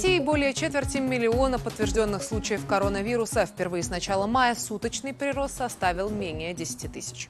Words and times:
России 0.00 0.18
более 0.18 0.54
четверти 0.54 0.96
миллиона 0.96 1.58
подтвержденных 1.58 2.22
случаев 2.22 2.64
коронавируса. 2.64 3.44
Впервые 3.44 3.82
с 3.82 3.90
начала 3.90 4.26
мая 4.26 4.54
суточный 4.54 5.12
прирост 5.12 5.58
составил 5.58 6.08
менее 6.08 6.54
10 6.54 6.90
тысяч. 6.90 7.28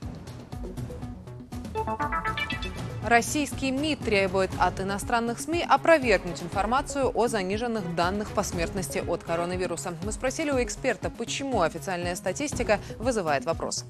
Российский 3.05 3.73
МИД 3.73 3.99
требует 4.05 4.53
от 4.57 4.79
иностранных 4.79 5.41
СМИ 5.41 5.67
опровергнуть 5.69 6.45
информацию 6.45 7.11
о 7.13 7.27
заниженных 7.27 7.97
данных 7.97 8.31
по 8.31 8.45
смертности 8.45 9.03
от 9.05 9.25
коронавируса. 9.25 9.97
Мы 10.05 10.13
спросили 10.13 10.53
у 10.53 10.63
эксперта, 10.63 11.11
почему 11.11 11.63
официальная 11.63 12.15
статистика 12.15 12.79
вызывает 12.99 13.47
вопрос. 13.47 13.85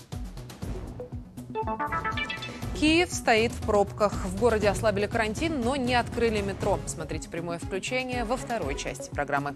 Киев 2.80 3.12
стоит 3.12 3.52
в 3.52 3.60
пробках. 3.66 4.24
В 4.24 4.40
городе 4.40 4.70
ослабили 4.70 5.06
карантин, 5.06 5.60
но 5.60 5.76
не 5.76 5.94
открыли 5.94 6.40
метро. 6.40 6.78
Смотрите 6.86 7.28
прямое 7.28 7.58
включение 7.58 8.24
во 8.24 8.38
второй 8.38 8.74
части 8.74 9.10
программы. 9.10 9.54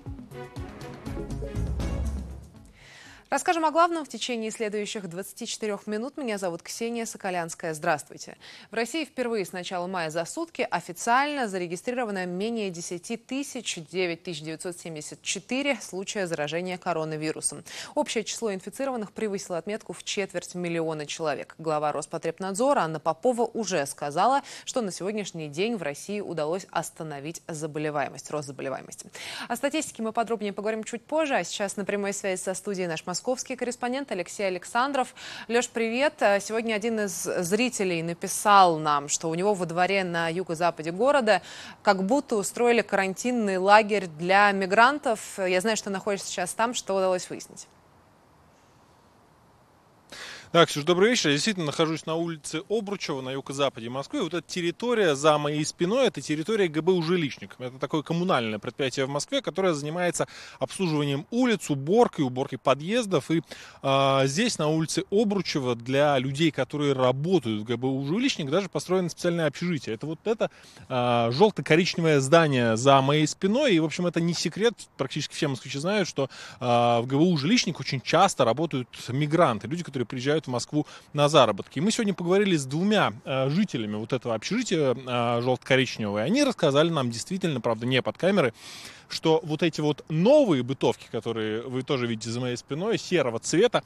Расскажем 3.35 3.65
о 3.65 3.73
главном 3.73 4.05
в 4.05 4.09
течение 4.09 4.53
следующих 4.53 5.11
24 5.11 5.81
минут. 5.87 6.17
Меня 6.17 6.39
зовут 6.39 6.63
Ксения 6.63 7.05
Соколянская. 7.05 7.75
Здравствуйте. 7.75 8.37
В 8.71 8.75
России 8.75 9.05
впервые 9.05 9.45
с 9.45 9.51
начала 9.51 9.89
мая 9.89 10.11
за 10.11 10.25
сутки 10.25 10.65
официально 10.71 11.49
зарегистрировано 11.49 12.27
менее 12.27 12.71
10 12.71 13.27
тысяч 13.27 13.81
9974 13.91 15.79
случая 15.81 16.29
заражения 16.29 16.79
коронавирусом. 16.79 17.65
Общее 17.97 18.23
число 18.23 18.55
инфицированных 18.55 19.11
превысило 19.11 19.59
отметку 19.59 19.95
в 19.95 20.05
четверть 20.05 20.55
миллиона 20.55 21.05
человек. 21.05 21.57
Глава 21.59 21.91
Роспотребнадзора 21.91 22.83
Анна 22.83 23.01
Попова 23.01 23.51
уже 23.53 23.85
сказала, 23.87 24.43
что 24.65 24.81
на 24.81 24.93
сегодняшний 24.93 25.49
день 25.49 25.75
в 25.75 25.83
России 25.83 26.21
удалось 26.21 26.69
остановить 26.71 27.43
заболеваемость, 27.49 28.31
рост 28.31 28.47
заболеваемости. 28.47 29.11
О 29.49 29.57
статистике 29.57 30.05
мы 30.05 30.13
подробнее 30.13 30.53
поговорим 30.53 30.85
чуть 30.85 31.05
позже, 31.05 31.35
а 31.35 31.43
сейчас 31.43 31.77
на 31.77 31.85
прямой 31.85 32.13
связи 32.13 32.41
со 32.41 32.55
студией 32.55 32.87
наш 32.87 33.05
Москва 33.05 33.24
московский 33.25 33.57
корреспондент 33.57 34.13
Алексей 34.13 34.47
Александров. 34.47 35.15
Леш, 35.49 35.71
привет. 35.71 36.13
Э, 36.21 36.41
сегодня 36.41 36.75
один 36.75 37.01
из 37.01 37.23
зрителей 37.23 38.03
написал 38.03 38.77
нам, 38.77 39.09
что 39.09 39.31
у 39.31 39.35
него 39.35 39.55
во 39.55 39.65
дворе 39.65 40.05
на 40.05 40.29
юго-западе 40.29 40.91
города 40.91 41.41
как 41.83 42.05
будто 42.05 42.37
устроили 42.37 42.83
карантинный 42.83 43.57
лагерь 43.57 44.09
для 44.09 44.53
мигрантов. 44.53 45.39
Я 45.39 45.63
знаю, 45.63 45.79
что 45.79 45.89
находишься 45.89 46.27
сейчас 46.27 46.53
там. 46.53 46.75
Что 46.75 46.97
удалось 46.97 47.31
выяснить? 47.31 47.67
Да, 50.55 50.67
Ксюш, 50.67 50.85
добрый 50.85 51.11
вечер. 51.11 51.31
Я 51.31 51.35
действительно 51.35 51.67
нахожусь 51.67 52.07
на 52.07 52.15
улице 52.15 52.63
Обручева 52.69 53.21
на 53.23 53.33
юго-западе 53.33 53.91
Москвы. 53.91 54.23
Вот 54.23 54.35
эта 54.35 54.47
территория 54.47 55.17
за 55.17 55.37
моей 55.37 55.65
спиной, 55.65 56.07
это 56.07 56.21
территория 56.21 56.69
ГБУ 56.69 57.03
«Жилищник». 57.03 57.57
Это 57.59 57.77
такое 57.81 58.03
коммунальное 58.03 58.61
предприятие 58.61 59.07
в 59.07 59.09
Москве, 59.09 59.43
которое 59.43 59.75
занимается 59.75 60.29
обслуживанием 60.61 61.27
улиц, 61.33 61.71
уборкой, 61.71 62.25
уборкой 62.25 62.61
подъездов. 62.61 63.33
И 63.33 63.43
а, 63.83 64.27
здесь, 64.27 64.57
на 64.59 64.69
улице 64.69 65.03
Обручева, 65.11 65.75
для 65.75 66.17
людей, 66.21 66.53
которые 66.53 66.93
работают 66.93 67.63
в 67.63 67.65
ГБУ 67.65 68.07
«Жилищник», 68.07 68.49
даже 68.49 68.69
построено 68.69 69.09
специальное 69.09 69.49
общежитие. 69.49 69.97
Это 69.97 70.07
вот 70.07 70.21
это 70.23 70.53
а, 70.89 71.33
желто-коричневое 71.33 72.21
здание 72.21 72.77
за 72.77 73.01
моей 73.01 73.27
спиной. 73.27 73.75
И, 73.75 73.81
в 73.81 73.85
общем, 73.85 74.07
это 74.07 74.21
не 74.21 74.35
секрет. 74.35 74.75
Практически 74.97 75.35
все 75.35 75.49
москвичи 75.49 75.81
знают, 75.81 76.07
что 76.07 76.31
а, 76.61 77.01
в 77.01 77.09
ГБУ 77.09 77.37
«Жилищник» 77.39 77.81
очень 77.81 78.01
часто 78.01 78.45
работают 78.45 78.89
мигранты, 79.09 79.67
люди, 79.67 79.83
которые 79.83 80.07
приезжают 80.07 80.44
в 80.45 80.51
Москву 80.51 80.87
на 81.13 81.29
заработки. 81.29 81.79
И 81.79 81.83
мы 81.83 81.91
сегодня 81.91 82.15
поговорили 82.15 82.57
с 82.57 82.67
двумя 82.67 83.13
э, 83.25 83.49
жителями 83.51 83.97
вот 83.97 84.13
этого 84.13 84.35
общежития 84.35 84.95
э, 84.95 85.41
желто-коричневого, 85.43 86.19
и 86.19 86.23
они 86.23 86.45
рассказали 86.45 86.91
нам 86.91 87.11
действительно, 87.11 87.61
правда, 87.61 87.87
не 87.87 88.03
под 88.03 88.19
камеры, 88.19 88.55
что 89.09 89.41
вот 89.43 89.63
эти 89.63 89.81
вот 89.81 90.05
новые 90.09 90.63
бытовки, 90.63 91.07
которые 91.11 91.63
вы 91.63 91.83
тоже 91.83 92.07
видите 92.07 92.31
за 92.31 92.41
моей 92.41 92.57
спиной, 92.57 92.99
серого 92.99 93.39
цвета, 93.39 93.83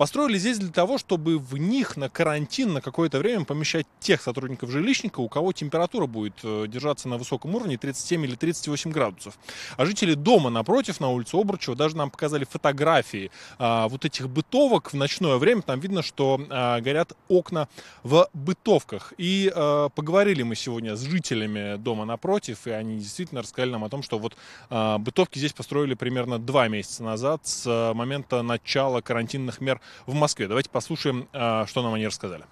построили 0.00 0.38
здесь 0.38 0.58
для 0.58 0.72
того, 0.72 0.96
чтобы 0.96 1.38
в 1.38 1.58
них 1.58 1.98
на 1.98 2.08
карантин 2.08 2.72
на 2.72 2.80
какое-то 2.80 3.18
время 3.18 3.44
помещать 3.44 3.86
тех 3.98 4.22
сотрудников 4.22 4.70
жилищника, 4.70 5.20
у 5.20 5.28
кого 5.28 5.52
температура 5.52 6.06
будет 6.06 6.34
э, 6.42 6.64
держаться 6.68 7.06
на 7.06 7.18
высоком 7.18 7.54
уровне 7.54 7.76
37 7.76 8.24
или 8.24 8.34
38 8.34 8.90
градусов. 8.92 9.38
А 9.76 9.84
жители 9.84 10.14
дома 10.14 10.48
напротив, 10.48 11.00
на 11.00 11.10
улице 11.10 11.34
Обручева, 11.34 11.76
даже 11.76 11.98
нам 11.98 12.10
показали 12.10 12.44
фотографии 12.44 13.30
а, 13.58 13.88
вот 13.88 14.04
этих 14.04 14.30
бытовок 14.30 14.92
в 14.92 14.96
ночное 14.96 15.36
время. 15.36 15.62
Там 15.62 15.80
видно, 15.80 16.02
что 16.02 16.40
а, 16.48 16.80
горят 16.80 17.12
окна 17.28 17.68
в 18.02 18.28
бытовках. 18.32 19.12
И 19.18 19.52
а, 19.54 19.90
поговорили 19.90 20.42
мы 20.42 20.54
сегодня 20.56 20.96
с 20.96 21.02
жителями 21.02 21.76
дома 21.76 22.04
напротив, 22.04 22.66
и 22.66 22.70
они 22.70 22.98
действительно 22.98 23.42
рассказали 23.42 23.72
нам 23.72 23.84
о 23.84 23.88
том, 23.88 24.02
что 24.02 24.18
вот 24.18 24.34
бытовки 24.68 25.38
здесь 25.38 25.52
построили 25.52 25.94
примерно 25.94 26.38
два 26.38 26.68
месяца 26.68 27.02
назад, 27.02 27.46
с 27.46 27.64
а, 27.66 27.94
момента 27.94 28.42
начала 28.42 29.00
карантинных 29.00 29.60
мер 29.60 29.80
в 30.06 30.14
Москве. 30.14 30.48
Давайте 30.48 30.70
послушаем, 30.70 31.28
а, 31.32 31.66
что 31.66 31.82
нам 31.82 31.94
они 31.94 32.06
рассказали. 32.06 32.44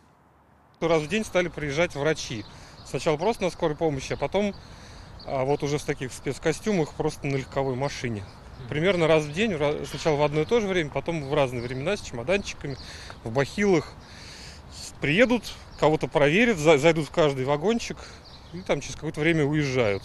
Раз 0.80 1.02
в 1.02 1.08
день 1.08 1.24
стали 1.24 1.48
приезжать 1.48 1.94
врачи. 1.94 2.44
Сначала 2.86 3.16
просто 3.16 3.44
на 3.44 3.50
скорой 3.50 3.76
помощи, 3.76 4.12
а 4.12 4.16
потом 4.16 4.54
а 5.30 5.44
вот 5.44 5.62
уже 5.62 5.76
в 5.76 5.84
таких 5.84 6.12
спецкостюмах 6.12 6.94
просто 6.94 7.26
на 7.26 7.36
легковой 7.36 7.74
машине. 7.74 8.24
Примерно 8.70 9.06
раз 9.06 9.24
в 9.24 9.32
день, 9.32 9.56
сначала 9.88 10.16
в 10.16 10.22
одно 10.22 10.40
и 10.40 10.44
то 10.44 10.60
же 10.60 10.66
время, 10.66 10.90
потом 10.90 11.22
в 11.22 11.34
разные 11.34 11.62
времена 11.62 11.96
с 11.96 12.00
чемоданчиками, 12.00 12.76
в 13.24 13.30
бахилах. 13.30 13.92
Приедут, 15.00 15.44
кого-то 15.78 16.08
проверят, 16.08 16.56
зайдут 16.56 17.06
в 17.06 17.10
каждый 17.10 17.44
вагончик 17.44 17.98
и 18.52 18.60
там 18.60 18.80
через 18.80 18.94
какое-то 18.94 19.20
время 19.20 19.44
уезжают. 19.44 20.02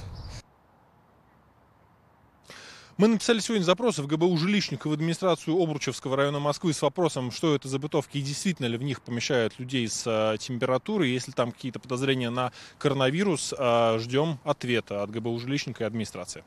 Мы 2.95 3.07
написали 3.07 3.39
сегодня 3.39 3.63
запросы 3.63 4.03
в 4.03 4.07
ГБУ 4.07 4.37
жилищника 4.37 4.87
в 4.87 4.93
администрацию 4.93 5.59
Обручевского 5.59 6.15
района 6.15 6.37
Москвы 6.37 6.73
с 6.73 6.81
вопросом, 6.83 7.31
что 7.31 7.55
это 7.55 7.67
за 7.67 7.79
бытовки 7.79 8.19
и 8.19 8.21
действительно 8.21 8.67
ли 8.67 8.77
в 8.77 8.83
них 8.83 9.01
помещают 9.01 9.57
людей 9.57 9.87
с 9.87 10.03
а, 10.05 10.37
температурой. 10.37 11.09
Если 11.09 11.31
там 11.31 11.51
какие-то 11.51 11.79
подозрения 11.79 12.29
на 12.29 12.51
коронавирус, 12.77 13.51
а, 13.57 13.97
ждем 13.97 14.37
ответа 14.43 15.01
от 15.01 15.09
ГБУ 15.09 15.39
жилищника 15.39 15.85
и 15.85 15.87
администрации. 15.87 16.43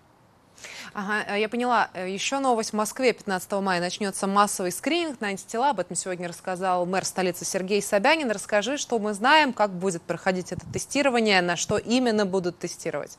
Ага, 0.94 1.24
э, 1.34 1.40
я 1.40 1.48
поняла. 1.48 1.90
Э, 1.94 2.08
Еще 2.08 2.38
новость. 2.38 2.70
В 2.70 2.74
Москве 2.74 3.12
15 3.12 3.60
мая 3.60 3.80
начнется 3.80 4.28
массовый 4.28 4.70
скрининг 4.70 5.20
на 5.20 5.28
антитела. 5.28 5.70
Об 5.70 5.80
этом 5.80 5.96
сегодня 5.96 6.28
рассказал 6.28 6.86
мэр 6.86 7.04
столицы 7.04 7.44
Сергей 7.44 7.82
Собянин. 7.82 8.30
Расскажи, 8.30 8.76
что 8.76 9.00
мы 9.00 9.14
знаем, 9.14 9.52
как 9.52 9.72
будет 9.72 10.02
проходить 10.02 10.52
это 10.52 10.64
тестирование, 10.72 11.42
на 11.42 11.56
что 11.56 11.76
именно 11.76 12.24
будут 12.24 12.60
тестировать. 12.60 13.18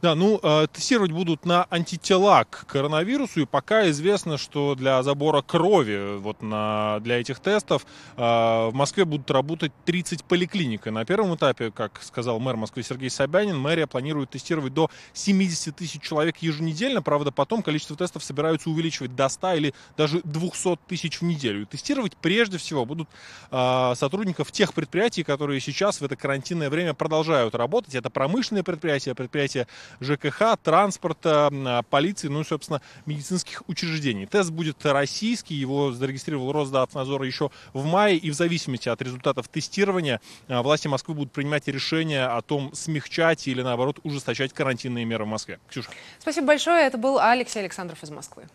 Да, 0.00 0.14
ну, 0.14 0.38
э, 0.40 0.68
тестировать 0.72 1.10
будут 1.10 1.44
на 1.44 1.66
антитела 1.70 2.44
к 2.44 2.66
коронавирусу, 2.66 3.40
и 3.40 3.46
пока 3.46 3.90
известно, 3.90 4.38
что 4.38 4.76
для 4.76 5.02
забора 5.02 5.42
крови 5.42 6.18
вот 6.18 6.40
на, 6.40 7.00
для 7.00 7.20
этих 7.20 7.40
тестов 7.40 7.84
э, 8.16 8.20
в 8.20 8.70
Москве 8.74 9.04
будут 9.04 9.28
работать 9.32 9.72
30 9.86 10.22
поликлиник. 10.22 10.86
И 10.86 10.90
на 10.90 11.04
первом 11.04 11.34
этапе, 11.34 11.72
как 11.72 12.00
сказал 12.00 12.38
мэр 12.38 12.56
Москвы 12.56 12.84
Сергей 12.84 13.10
Собянин, 13.10 13.58
мэрия 13.58 13.88
планирует 13.88 14.30
тестировать 14.30 14.72
до 14.72 14.88
70 15.14 15.74
тысяч 15.74 16.00
человек 16.00 16.36
еженедельно. 16.36 17.02
Правда, 17.02 17.32
потом 17.32 17.64
количество 17.64 17.96
тестов 17.96 18.22
собираются 18.22 18.70
увеличивать 18.70 19.16
до 19.16 19.28
100 19.28 19.54
или 19.54 19.74
даже 19.96 20.20
200 20.22 20.78
тысяч 20.86 21.20
в 21.20 21.24
неделю. 21.24 21.62
И 21.62 21.64
тестировать 21.64 22.16
прежде 22.16 22.58
всего 22.58 22.84
будут 22.86 23.08
э, 23.50 23.92
сотрудников 23.96 24.52
тех 24.52 24.74
предприятий, 24.74 25.24
которые 25.24 25.58
сейчас 25.58 26.00
в 26.00 26.04
это 26.04 26.14
карантинное 26.14 26.70
время 26.70 26.94
продолжают 26.94 27.56
работать. 27.56 27.96
Это 27.96 28.10
промышленные 28.10 28.62
предприятия, 28.62 29.16
предприятия 29.16 29.66
ЖКХ, 30.00 30.56
транспорта, 30.62 31.50
а, 31.52 31.82
полиции, 31.82 32.28
ну 32.28 32.40
и, 32.40 32.44
собственно, 32.44 32.80
медицинских 33.06 33.62
учреждений. 33.68 34.26
Тест 34.26 34.50
будет 34.50 34.84
российский, 34.84 35.54
его 35.54 35.92
зарегистрировал 35.92 36.52
Росздравнадзор 36.52 37.22
еще 37.22 37.50
в 37.72 37.84
мае, 37.84 38.16
и 38.16 38.30
в 38.30 38.34
зависимости 38.34 38.88
от 38.88 39.00
результатов 39.02 39.48
тестирования 39.48 40.20
а, 40.48 40.62
власти 40.62 40.88
Москвы 40.88 41.14
будут 41.14 41.32
принимать 41.32 41.68
решение 41.68 42.26
о 42.26 42.42
том, 42.42 42.72
смягчать 42.74 43.46
или, 43.48 43.62
наоборот, 43.62 43.98
ужесточать 44.02 44.52
карантинные 44.52 45.04
меры 45.04 45.24
в 45.24 45.28
Москве. 45.28 45.58
Ксюша. 45.68 45.90
Спасибо 46.18 46.48
большое. 46.48 46.86
Это 46.86 46.98
был 46.98 47.18
Алексей 47.18 47.60
Александров 47.60 48.02
из 48.02 48.10
Москвы. 48.10 48.48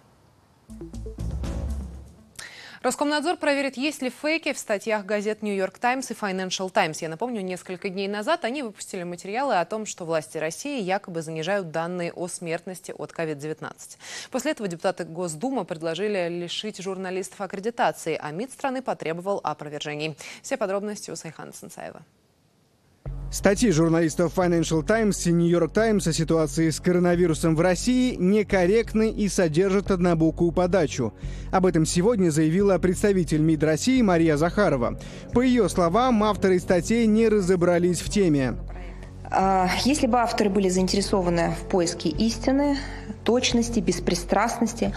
Роскомнадзор 2.83 3.38
проверит, 3.38 3.77
есть 3.77 4.01
ли 4.01 4.09
фейки 4.09 4.51
в 4.51 4.59
статьях 4.59 5.06
газет 5.06 5.41
«Нью-Йорк 5.41 5.80
Таймс» 5.80 6.12
и 6.12 6.13
«Financial 6.13 6.69
Times». 6.69 6.97
Я 7.00 7.07
напомню, 7.07 7.39
несколько 7.39 7.88
дней 7.88 8.09
назад 8.09 8.44
они 8.44 8.62
выпустили 8.62 9.03
материалы 9.03 9.57
о 9.57 9.63
том, 9.63 9.85
что 9.85 10.03
власти 10.03 10.38
России 10.38 10.81
якобы 10.81 11.21
занижают 11.21 11.71
данные 11.71 12.12
о 12.12 12.27
смертности 12.27 12.91
от 12.91 13.13
COVID-19. 13.13 13.71
После 14.31 14.51
этого 14.51 14.68
депутаты 14.68 15.06
Госдумы 15.06 15.63
предложили 15.63 16.27
лишить 16.27 16.81
журналистов 16.81 17.39
аккредитации, 17.39 18.19
а 18.21 18.31
МИД 18.31 18.51
страны 18.51 18.81
потребовал 18.81 19.39
опровержений. 19.41 20.18
Все 20.41 20.57
подробности 20.57 21.09
у 21.09 21.15
Сайхана 21.15 21.53
Сенсаева. 21.53 22.03
Статьи 23.33 23.71
журналистов 23.71 24.38
Financial 24.38 24.85
Times 24.85 25.25
и 25.25 25.31
New 25.31 25.50
York 25.50 25.74
Times 25.74 26.06
о 26.06 26.13
ситуации 26.13 26.69
с 26.69 26.80
коронавирусом 26.80 27.56
в 27.56 27.62
России 27.62 28.13
некорректны 28.13 29.09
и 29.09 29.27
содержат 29.27 29.89
однобокую 29.89 30.51
подачу. 30.51 31.15
Об 31.51 31.65
этом 31.65 31.83
сегодня 31.83 32.30
заявила 32.30 32.77
представитель 32.77 33.41
МИД 33.41 33.63
России 33.63 34.03
Мария 34.03 34.38
Захарова. 34.38 35.00
По 35.33 35.41
ее 35.41 35.68
словам, 35.68 36.24
авторы 36.24 36.59
статей 36.59 37.07
не 37.07 37.27
разобрались 37.27 38.01
в 38.01 38.09
теме. 38.12 38.53
А, 39.31 39.68
если 39.83 40.06
бы 40.06 40.19
авторы 40.19 40.51
были 40.51 40.69
заинтересованы 40.69 41.56
в 41.59 41.68
поиске 41.69 42.09
истины, 42.09 42.77
точности, 43.24 43.80
беспристрастности, 43.80 44.94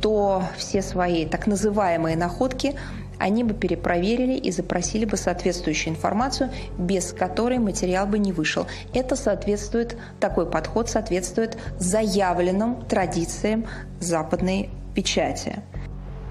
то 0.00 0.42
все 0.56 0.80
свои 0.80 1.26
так 1.26 1.46
называемые 1.46 2.16
находки 2.16 2.76
они 3.18 3.44
бы 3.44 3.54
перепроверили 3.54 4.34
и 4.34 4.50
запросили 4.50 5.04
бы 5.04 5.16
соответствующую 5.16 5.94
информацию, 5.94 6.50
без 6.78 7.12
которой 7.12 7.58
материал 7.58 8.06
бы 8.06 8.18
не 8.18 8.32
вышел. 8.32 8.66
Это 8.92 9.16
соответствует, 9.16 9.96
такой 10.20 10.46
подход 10.46 10.88
соответствует 10.88 11.58
заявленным 11.78 12.84
традициям 12.86 13.66
западной 14.00 14.70
печати. 14.94 15.62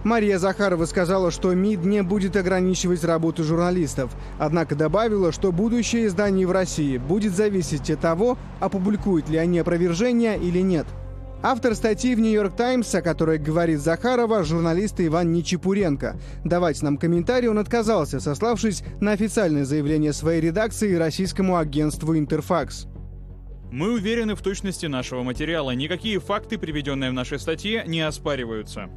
Мария 0.03 0.37
Захарова 0.37 0.85
сказала, 0.85 1.31
что 1.31 1.53
МИД 1.53 1.85
не 1.85 2.03
будет 2.03 2.35
ограничивать 2.35 3.05
работу 3.05 3.43
журналистов, 3.43 4.11
однако 4.37 4.75
добавила, 4.75 5.31
что 5.31 5.53
будущее 5.53 6.07
изданий 6.07 6.43
в 6.43 6.51
России 6.51 6.97
будет 6.97 7.33
зависеть 7.33 7.89
от 7.89 8.01
того, 8.01 8.37
опубликуют 8.59 9.29
ли 9.29 9.37
они 9.37 9.59
опровержения 9.59 10.35
или 10.35 10.59
нет. 10.59 10.85
Автор 11.45 11.75
статьи 11.75 12.15
в 12.15 12.21
«Нью-Йорк 12.21 12.55
Таймс», 12.55 12.95
о 12.95 13.01
которой 13.01 13.37
говорит 13.37 13.81
Захарова, 13.81 14.45
журналист 14.45 15.01
Иван 15.01 15.33
Нечепуренко. 15.33 16.15
Давать 16.45 16.81
нам 16.81 16.97
комментарий 16.97 17.49
он 17.49 17.59
отказался, 17.59 18.21
сославшись 18.21 18.81
на 19.01 19.11
официальное 19.11 19.65
заявление 19.65 20.13
своей 20.13 20.39
редакции 20.39 20.95
российскому 20.95 21.57
агентству 21.57 22.17
«Интерфакс». 22.17 22.87
Мы 23.73 23.91
уверены 23.91 24.35
в 24.35 24.41
точности 24.41 24.85
нашего 24.85 25.21
материала. 25.23 25.71
Никакие 25.71 26.21
факты, 26.21 26.57
приведенные 26.57 27.11
в 27.11 27.13
нашей 27.13 27.39
статье, 27.39 27.83
не 27.87 27.99
оспариваются. 27.99 28.89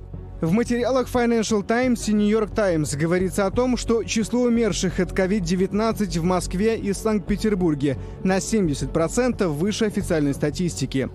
В 0.43 0.53
материалах 0.53 1.09
Financial 1.11 1.65
Times 1.67 2.11
и 2.11 2.13
New 2.13 2.29
York 2.29 2.55
Times 2.55 2.95
говорится 2.95 3.47
о 3.47 3.51
том, 3.51 3.79
что 3.79 4.05
число 4.05 4.43
умерших 4.43 5.01
от 5.01 5.13
COVID-19 5.13 6.21
в 6.21 6.25
Москве 6.25 6.77
и 6.77 6.93
Санкт-Петербурге 6.93 7.97
на 8.23 8.37
70% 8.37 9.47
выше 9.47 9.87
официальной 9.87 10.35
статистики. 10.35 11.09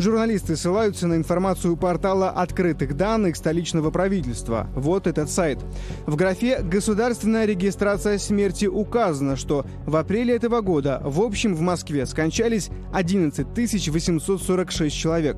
Журналисты 0.00 0.56
ссылаются 0.56 1.06
на 1.06 1.14
информацию 1.14 1.76
портала 1.76 2.30
открытых 2.30 2.96
данных 2.96 3.36
столичного 3.36 3.92
правительства. 3.92 4.66
Вот 4.74 5.06
этот 5.06 5.30
сайт. 5.30 5.60
В 6.06 6.16
графе 6.16 6.58
«Государственная 6.60 7.44
регистрация 7.44 8.18
смерти» 8.18 8.66
указано, 8.66 9.36
что 9.36 9.64
в 9.86 9.94
апреле 9.94 10.34
этого 10.34 10.62
года 10.62 11.00
в 11.04 11.20
общем 11.20 11.54
в 11.54 11.60
Москве 11.60 12.06
скончались 12.06 12.70
11 12.92 13.46
846 13.56 14.96
человек. 14.96 15.36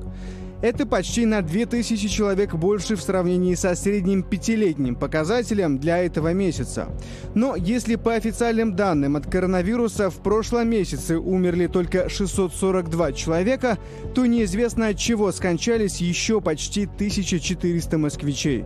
Это 0.59 0.87
почти 0.87 1.27
на 1.27 1.43
2000 1.43 2.07
человек 2.07 2.55
больше 2.55 2.95
в 2.95 3.01
сравнении 3.01 3.53
со 3.53 3.75
средним 3.75 4.23
пятилетним 4.23 4.95
показателем 4.95 5.77
для 5.77 5.99
этого 5.99 6.33
месяца. 6.33 6.87
Но 7.35 7.55
если 7.55 7.95
по 7.95 8.15
официальным 8.15 8.75
данным 8.75 9.15
от 9.17 9.27
коронавируса 9.27 10.09
в 10.09 10.15
прошлом 10.15 10.69
месяце 10.69 11.19
умерли 11.19 11.67
только 11.67 12.09
642 12.09 13.11
человека, 13.11 13.77
то 14.15 14.25
неизвестно 14.25 14.87
от 14.87 14.97
чего 14.97 15.31
скончались 15.31 15.97
еще 15.97 16.41
почти 16.41 16.85
1400 16.85 17.97
москвичей. 17.99 18.65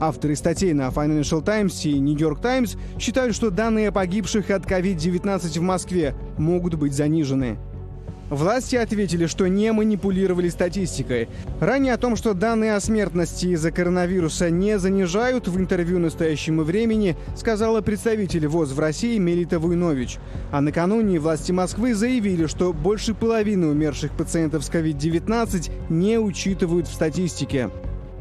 Авторы 0.00 0.34
статей 0.34 0.72
на 0.72 0.88
Financial 0.88 1.44
Times 1.44 1.84
и 1.84 1.98
New 2.00 2.16
York 2.16 2.40
Times 2.40 2.76
считают, 2.98 3.36
что 3.36 3.50
данные 3.50 3.92
погибших 3.92 4.50
от 4.50 4.64
COVID-19 4.64 5.58
в 5.58 5.62
Москве 5.62 6.14
могут 6.38 6.74
быть 6.74 6.94
занижены. 6.94 7.58
Власти 8.30 8.76
ответили, 8.76 9.26
что 9.26 9.48
не 9.48 9.72
манипулировали 9.72 10.48
статистикой. 10.48 11.28
Ранее 11.60 11.94
о 11.94 11.98
том, 11.98 12.14
что 12.14 12.32
данные 12.32 12.76
о 12.76 12.80
смертности 12.80 13.46
из-за 13.46 13.72
коронавируса 13.72 14.50
не 14.50 14.78
занижают, 14.78 15.48
в 15.48 15.58
интервью 15.58 15.98
настоящему 15.98 16.62
времени 16.62 17.16
сказала 17.36 17.80
представитель 17.80 18.46
ВОЗ 18.46 18.70
в 18.72 18.78
России 18.78 19.18
Мелита 19.18 19.58
Вуйнович. 19.58 20.18
А 20.52 20.60
накануне 20.60 21.18
власти 21.18 21.50
Москвы 21.50 21.94
заявили, 21.94 22.46
что 22.46 22.72
больше 22.72 23.14
половины 23.14 23.66
умерших 23.66 24.12
пациентов 24.12 24.64
с 24.64 24.70
COVID-19 24.70 25.72
не 25.90 26.18
учитывают 26.18 26.86
в 26.86 26.94
статистике. 26.94 27.68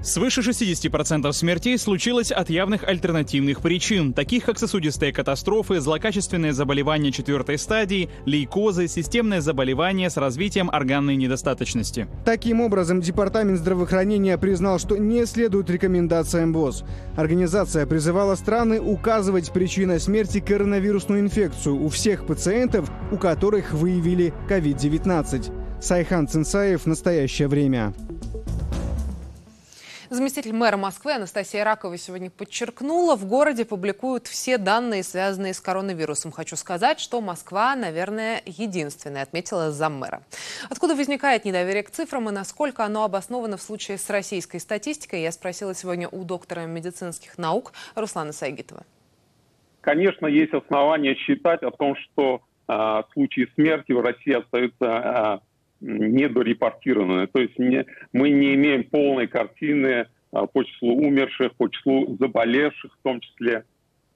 Свыше 0.02 0.40
60% 0.40 1.30
смертей 1.34 1.78
случилось 1.78 2.32
от 2.32 2.50
явных 2.50 2.86
альтернативных 2.86 3.62
причин, 3.62 4.14
таких 4.14 4.46
как 4.46 4.58
сосудистые 4.58 5.12
катастрофы, 5.12 5.82
злокачественные 5.82 6.54
заболевания 6.54 7.12
четвертой 7.12 7.58
стадии, 7.58 8.10
лейкозы, 8.26 8.88
системное 8.88 9.42
заболевание 9.42 10.10
с 10.10 10.16
развитием 10.16 10.70
органной 10.70 11.18
недостаточности. 11.18 12.08
Таким 12.24 12.62
образом, 12.62 13.02
Департамент 13.02 13.60
здравоохранения 13.60 14.38
признал, 14.38 14.80
что 14.80 14.96
не 14.96 15.26
следует 15.26 15.70
рекомендациям 15.70 16.54
ВОЗ. 16.54 16.86
Организация 17.18 17.86
призывала 17.86 18.36
страны 18.36 18.80
указывать 18.80 19.52
причиной 19.52 20.00
смерти 20.00 20.40
коронавирусную 20.40 21.20
инфекцию 21.20 21.76
у 21.76 21.90
всех 21.90 22.26
пациентов, 22.26 22.90
у 23.12 23.18
которых 23.18 23.74
выявили 23.74 24.34
COVID-19. 24.50 25.82
Сайхан 25.82 26.28
Цинсаев 26.28 26.86
«Настоящее 26.86 27.50
время». 27.50 27.94
Заместитель 30.10 30.54
мэра 30.54 30.76
Москвы 30.76 31.14
Анастасия 31.14 31.64
Ракова 31.64 31.96
сегодня 31.96 32.32
подчеркнула, 32.32 33.16
в 33.16 33.28
городе 33.28 33.64
публикуют 33.64 34.26
все 34.26 34.58
данные, 34.58 35.04
связанные 35.04 35.54
с 35.54 35.62
коронавирусом. 35.62 36.32
Хочу 36.32 36.56
сказать, 36.56 37.00
что 37.00 37.22
Москва, 37.22 37.76
наверное, 37.76 38.42
единственная, 38.48 39.22
отметила 39.22 39.70
заммэра. 39.70 40.24
Откуда 40.68 40.96
возникает 40.96 41.46
недоверие 41.46 41.84
к 41.84 41.92
цифрам 41.92 42.28
и 42.28 42.32
насколько 42.32 42.84
оно 42.86 43.04
обосновано 43.04 43.58
в 43.58 43.62
случае 43.62 44.00
с 44.00 44.10
российской 44.10 44.58
статистикой, 44.58 45.22
я 45.22 45.32
спросила 45.32 45.76
сегодня 45.76 46.10
у 46.10 46.24
доктора 46.24 46.62
медицинских 46.62 47.38
наук 47.38 47.74
Руслана 47.94 48.34
Сайгитова. 48.34 48.84
Конечно, 49.82 50.26
есть 50.26 50.54
основания 50.54 51.14
считать 51.14 51.62
о 51.62 51.70
том, 51.70 51.96
что 51.96 52.42
э, 52.68 53.04
случаи 53.14 53.48
смерти 53.54 53.92
в 53.92 54.02
России 54.02 54.34
остаются 54.34 55.44
недорепортированы. 55.82 57.28
То 57.28 57.40
есть 57.40 57.58
не, 57.58 57.86
мы 58.14 58.30
не 58.30 58.56
имеем 58.56 58.84
полной 58.84 59.28
картины 59.28 60.08
а, 60.32 60.46
по 60.46 60.64
числу 60.64 60.96
умерших, 60.96 61.56
по 61.56 61.70
числу 61.70 62.18
заболевших, 62.20 62.92
в 62.94 63.04
том 63.04 63.20
числе 63.20 63.64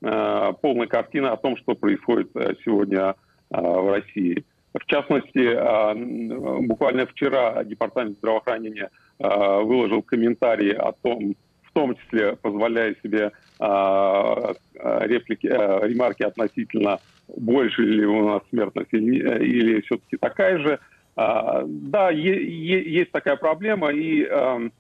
а, 0.03 0.53
полной 0.53 0.87
картины 0.87 1.27
о 1.27 1.37
том, 1.37 1.57
что 1.57 1.75
происходит 1.75 2.29
а, 2.35 2.53
сегодня 2.63 3.15
в 3.49 3.91
России. 3.91 4.45
В 4.73 4.83
частности, 4.87 6.65
буквально 6.65 7.05
вчера 7.05 7.63
Департамент 7.63 8.17
здравоохранения 8.17 8.89
выложил 9.19 10.01
комментарии 10.01 10.73
о 10.73 10.93
том, 10.93 11.35
в 11.61 11.71
том 11.73 11.95
числе 11.95 12.35
позволяя 12.35 12.95
себе 13.03 13.31
реплики, 13.59 15.45
ремарки 15.45 16.23
относительно 16.23 16.97
больше 17.27 17.83
ли 17.83 18.03
у 18.07 18.27
нас 18.27 18.41
или, 18.51 19.45
или 19.45 19.81
все-таки 19.81 20.17
такая 20.17 20.57
же. 20.57 20.79
А, 21.15 21.63
да, 21.65 22.09
есть 22.09 23.11
такая 23.11 23.35
проблема, 23.35 23.91
и 23.91 24.23
эм, 24.23 24.73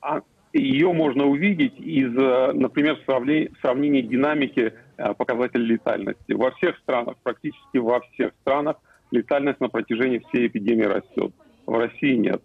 а, 0.00 0.22
ее 0.54 0.92
можно 0.92 1.26
увидеть 1.26 1.78
из, 1.78 2.16
э, 2.16 2.52
например, 2.52 2.98
сравнения 3.06 4.02
динамики 4.02 4.72
э, 4.96 5.14
показателей 5.14 5.66
летальности. 5.66 6.32
Во 6.32 6.52
всех 6.52 6.78
странах, 6.78 7.16
практически 7.22 7.78
во 7.78 8.00
всех 8.00 8.32
странах, 8.40 8.76
летальность 9.10 9.60
на 9.60 9.68
протяжении 9.68 10.22
всей 10.28 10.46
эпидемии 10.46 10.84
растет. 10.84 11.32
В 11.66 11.76
России 11.76 12.14
нет. 12.14 12.40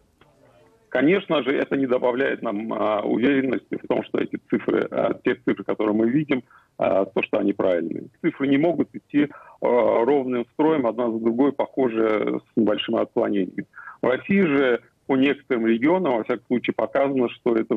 Конечно 0.89 1.43
же, 1.43 1.51
это 1.51 1.77
не 1.77 1.85
добавляет 1.85 2.41
нам 2.41 2.73
а, 2.73 3.01
уверенности 3.01 3.77
в 3.81 3.87
том, 3.87 4.03
что 4.03 4.17
эти 4.17 4.39
цифры, 4.49 4.87
а, 4.89 5.13
те 5.23 5.35
цифры, 5.35 5.63
которые 5.63 5.95
мы 5.95 6.09
видим, 6.09 6.43
а, 6.79 7.05
то, 7.05 7.21
что 7.21 7.37
они 7.37 7.53
правильные. 7.53 8.07
Цифры 8.21 8.47
не 8.47 8.57
могут 8.57 8.89
идти 8.93 9.27
ровным 9.61 10.45
строем, 10.53 10.87
одна 10.87 11.11
за 11.11 11.19
другой, 11.19 11.51
похожие 11.51 12.39
с 12.39 12.57
небольшими 12.57 13.01
отклонениями. 13.01 13.65
В 14.01 14.07
России 14.07 14.41
же 14.41 14.81
по 15.05 15.15
некоторым 15.15 15.67
регионам, 15.67 16.17
во 16.17 16.23
всяком 16.23 16.45
случае, 16.47 16.73
показано, 16.75 17.29
что 17.29 17.55
это, 17.55 17.75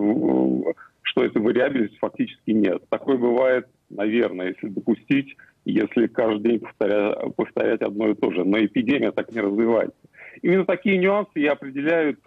что 1.02 1.24
этой 1.24 1.42
вариабельности 1.42 1.98
фактически 1.98 2.50
нет. 2.50 2.82
Такое 2.88 3.16
бывает, 3.16 3.66
наверное, 3.90 4.48
если 4.48 4.68
допустить, 4.68 5.36
если 5.64 6.06
каждый 6.06 6.50
день 6.50 6.60
повторять, 6.60 7.34
повторять 7.36 7.82
одно 7.82 8.08
и 8.08 8.14
то 8.14 8.30
же. 8.32 8.44
Но 8.44 8.58
эпидемия 8.58 9.12
так 9.12 9.32
не 9.32 9.40
развивается. 9.40 9.96
Именно 10.42 10.64
такие 10.64 10.98
нюансы 10.98 11.32
и 11.36 11.46
определяют 11.46 12.20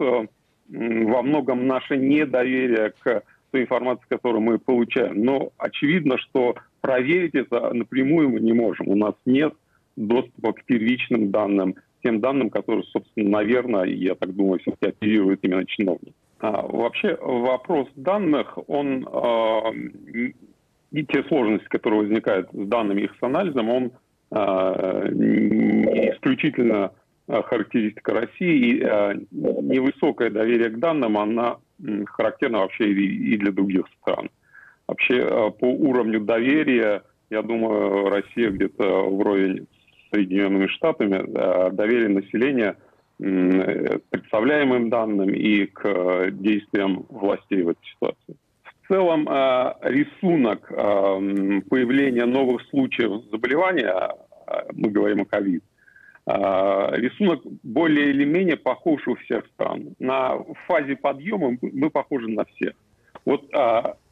во 0.68 1.22
многом 1.22 1.66
наше 1.66 1.96
недоверие 1.96 2.92
к 2.98 3.22
той 3.50 3.62
информации, 3.62 4.04
которую 4.08 4.42
мы 4.42 4.58
получаем. 4.58 5.22
Но 5.22 5.50
очевидно, 5.58 6.18
что 6.18 6.56
проверить 6.80 7.34
это 7.34 7.72
напрямую 7.72 8.30
мы 8.30 8.40
не 8.40 8.52
можем. 8.52 8.88
У 8.88 8.96
нас 8.96 9.14
нет 9.24 9.54
доступа 9.96 10.52
к 10.52 10.64
первичным 10.64 11.30
данным, 11.30 11.76
тем 12.02 12.20
данным, 12.20 12.50
которые, 12.50 12.84
собственно, 12.84 13.30
наверное, 13.30 13.84
я 13.84 14.14
так 14.14 14.34
думаю, 14.34 14.60
все-таки 14.60 14.90
оперируют 14.90 15.40
именно 15.42 15.64
чиновники. 15.64 16.14
А, 16.38 16.66
вообще 16.66 17.16
вопрос 17.20 17.88
данных, 17.96 18.58
он 18.68 19.08
э, 19.10 20.28
и 20.92 21.04
те 21.04 21.24
сложности, 21.24 21.66
которые 21.68 22.02
возникают 22.02 22.48
с 22.52 22.66
данными 22.66 23.02
их 23.02 23.14
с 23.18 23.22
анализом, 23.22 23.70
он 23.70 23.92
э, 24.30 24.36
исключительно 26.12 26.92
характеристика 27.28 28.14
России. 28.14 28.76
И 28.76 28.82
э, 28.82 29.14
невысокое 29.30 30.30
доверие 30.30 30.70
к 30.70 30.78
данным, 30.78 31.18
она 31.18 31.56
характерна 32.06 32.60
вообще 32.60 32.90
и 32.90 33.36
для 33.36 33.52
других 33.52 33.86
стран. 34.00 34.30
Вообще 34.86 35.18
э, 35.18 35.50
по 35.50 35.66
уровню 35.66 36.20
доверия, 36.20 37.02
я 37.30 37.42
думаю, 37.42 38.08
Россия 38.08 38.50
где-то 38.50 39.10
вровень 39.10 39.66
с 39.66 40.14
Соединенными 40.14 40.68
Штатами 40.68 41.16
э, 41.16 41.70
доверие 41.72 42.08
населения 42.08 42.76
представляемым 43.18 44.90
данным 44.90 45.30
и 45.30 45.64
к 45.64 46.30
действиям 46.32 47.06
властей 47.08 47.62
в 47.62 47.70
этой 47.70 47.86
ситуации. 47.94 48.36
В 48.82 48.88
целом 48.88 49.26
рисунок 49.80 50.68
появления 50.68 52.26
новых 52.26 52.60
случаев 52.68 53.24
заболевания, 53.32 54.10
мы 54.74 54.90
говорим 54.90 55.22
о 55.22 55.24
ковид, 55.24 55.64
рисунок 56.26 57.42
более 57.62 58.10
или 58.10 58.24
менее 58.24 58.56
похож 58.56 59.06
у 59.06 59.14
всех 59.14 59.46
стран. 59.54 59.94
На 60.00 60.36
фазе 60.66 60.96
подъема 60.96 61.56
мы 61.60 61.90
похожи 61.90 62.28
на 62.28 62.44
всех. 62.44 62.72
Вот 63.24 63.48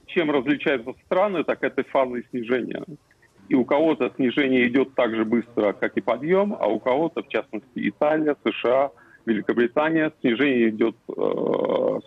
чем 0.07 0.31
различаются 0.31 0.95
страны, 1.07 1.45
так 1.45 1.63
это 1.63 1.83
фазой 1.85 2.25
снижения. 2.31 2.85
И 3.49 3.55
у 3.55 3.65
кого-то 3.65 4.13
снижение 4.17 4.67
идет 4.69 4.95
так 4.95 5.15
же 5.15 5.25
быстро, 5.25 5.73
как 5.73 5.97
и 5.97 6.01
подъем, 6.01 6.57
а 6.59 6.67
у 6.67 6.79
кого-то, 6.79 7.23
в 7.23 7.29
частности, 7.29 7.89
Италия, 7.89 8.37
США, 8.45 8.91
Великобритания, 9.27 10.13
снижение 10.21 10.71
идет 10.71 10.97
э, 11.09 11.99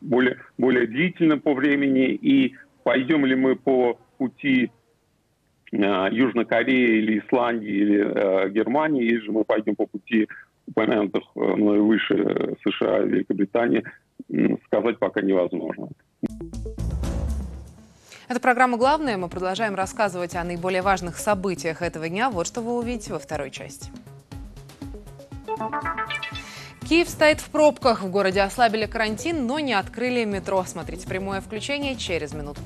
более, 0.00 0.38
более, 0.56 0.86
длительно 0.86 1.38
по 1.38 1.54
времени. 1.54 2.10
И 2.14 2.54
пойдем 2.82 3.26
ли 3.26 3.34
мы 3.34 3.56
по 3.56 3.98
пути 4.16 4.70
Южной 5.72 6.44
Кореи 6.44 6.98
или 6.98 7.18
Исландии 7.18 7.68
или 7.68 7.98
э, 7.98 8.50
Германии, 8.50 9.04
или 9.04 9.18
же 9.20 9.32
мы 9.32 9.44
пойдем 9.44 9.74
по 9.74 9.86
пути 9.86 10.28
упомянутых 10.68 11.22
э, 11.34 11.40
мной 11.40 11.80
выше 11.80 12.56
США 12.64 13.02
и 13.02 13.08
Великобритании, 13.08 13.84
сказать 14.66 14.98
пока 14.98 15.22
невозможно. 15.22 15.88
Это 18.28 18.40
программа 18.40 18.76
«Главное». 18.76 19.16
Мы 19.16 19.28
продолжаем 19.28 19.76
рассказывать 19.76 20.34
о 20.34 20.42
наиболее 20.42 20.82
важных 20.82 21.16
событиях 21.16 21.80
этого 21.80 22.08
дня. 22.08 22.28
Вот 22.28 22.48
что 22.48 22.60
вы 22.60 22.76
увидите 22.76 23.12
во 23.12 23.20
второй 23.20 23.50
части. 23.52 23.90
Киев 26.88 27.08
стоит 27.08 27.40
в 27.40 27.50
пробках. 27.50 28.02
В 28.02 28.10
городе 28.10 28.40
ослабили 28.40 28.86
карантин, 28.86 29.46
но 29.46 29.60
не 29.60 29.74
открыли 29.74 30.24
метро. 30.24 30.64
Смотрите 30.64 31.06
прямое 31.08 31.40
включение 31.40 31.96
через 31.96 32.32
минуту. 32.32 32.60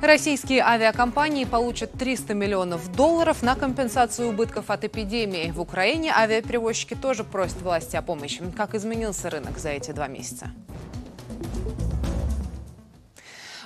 Российские 0.00 0.62
авиакомпании 0.62 1.44
получат 1.44 1.92
300 1.92 2.32
миллионов 2.32 2.92
долларов 2.92 3.42
на 3.42 3.56
компенсацию 3.56 4.28
убытков 4.28 4.70
от 4.70 4.84
эпидемии. 4.84 5.50
В 5.50 5.60
Украине 5.60 6.12
авиаперевозчики 6.12 6.94
тоже 6.94 7.24
просят 7.24 7.60
власти 7.62 7.96
о 7.96 8.02
помощи. 8.02 8.42
Как 8.56 8.76
изменился 8.76 9.28
рынок 9.28 9.58
за 9.58 9.70
эти 9.70 9.90
два 9.90 10.06
месяца? 10.06 10.52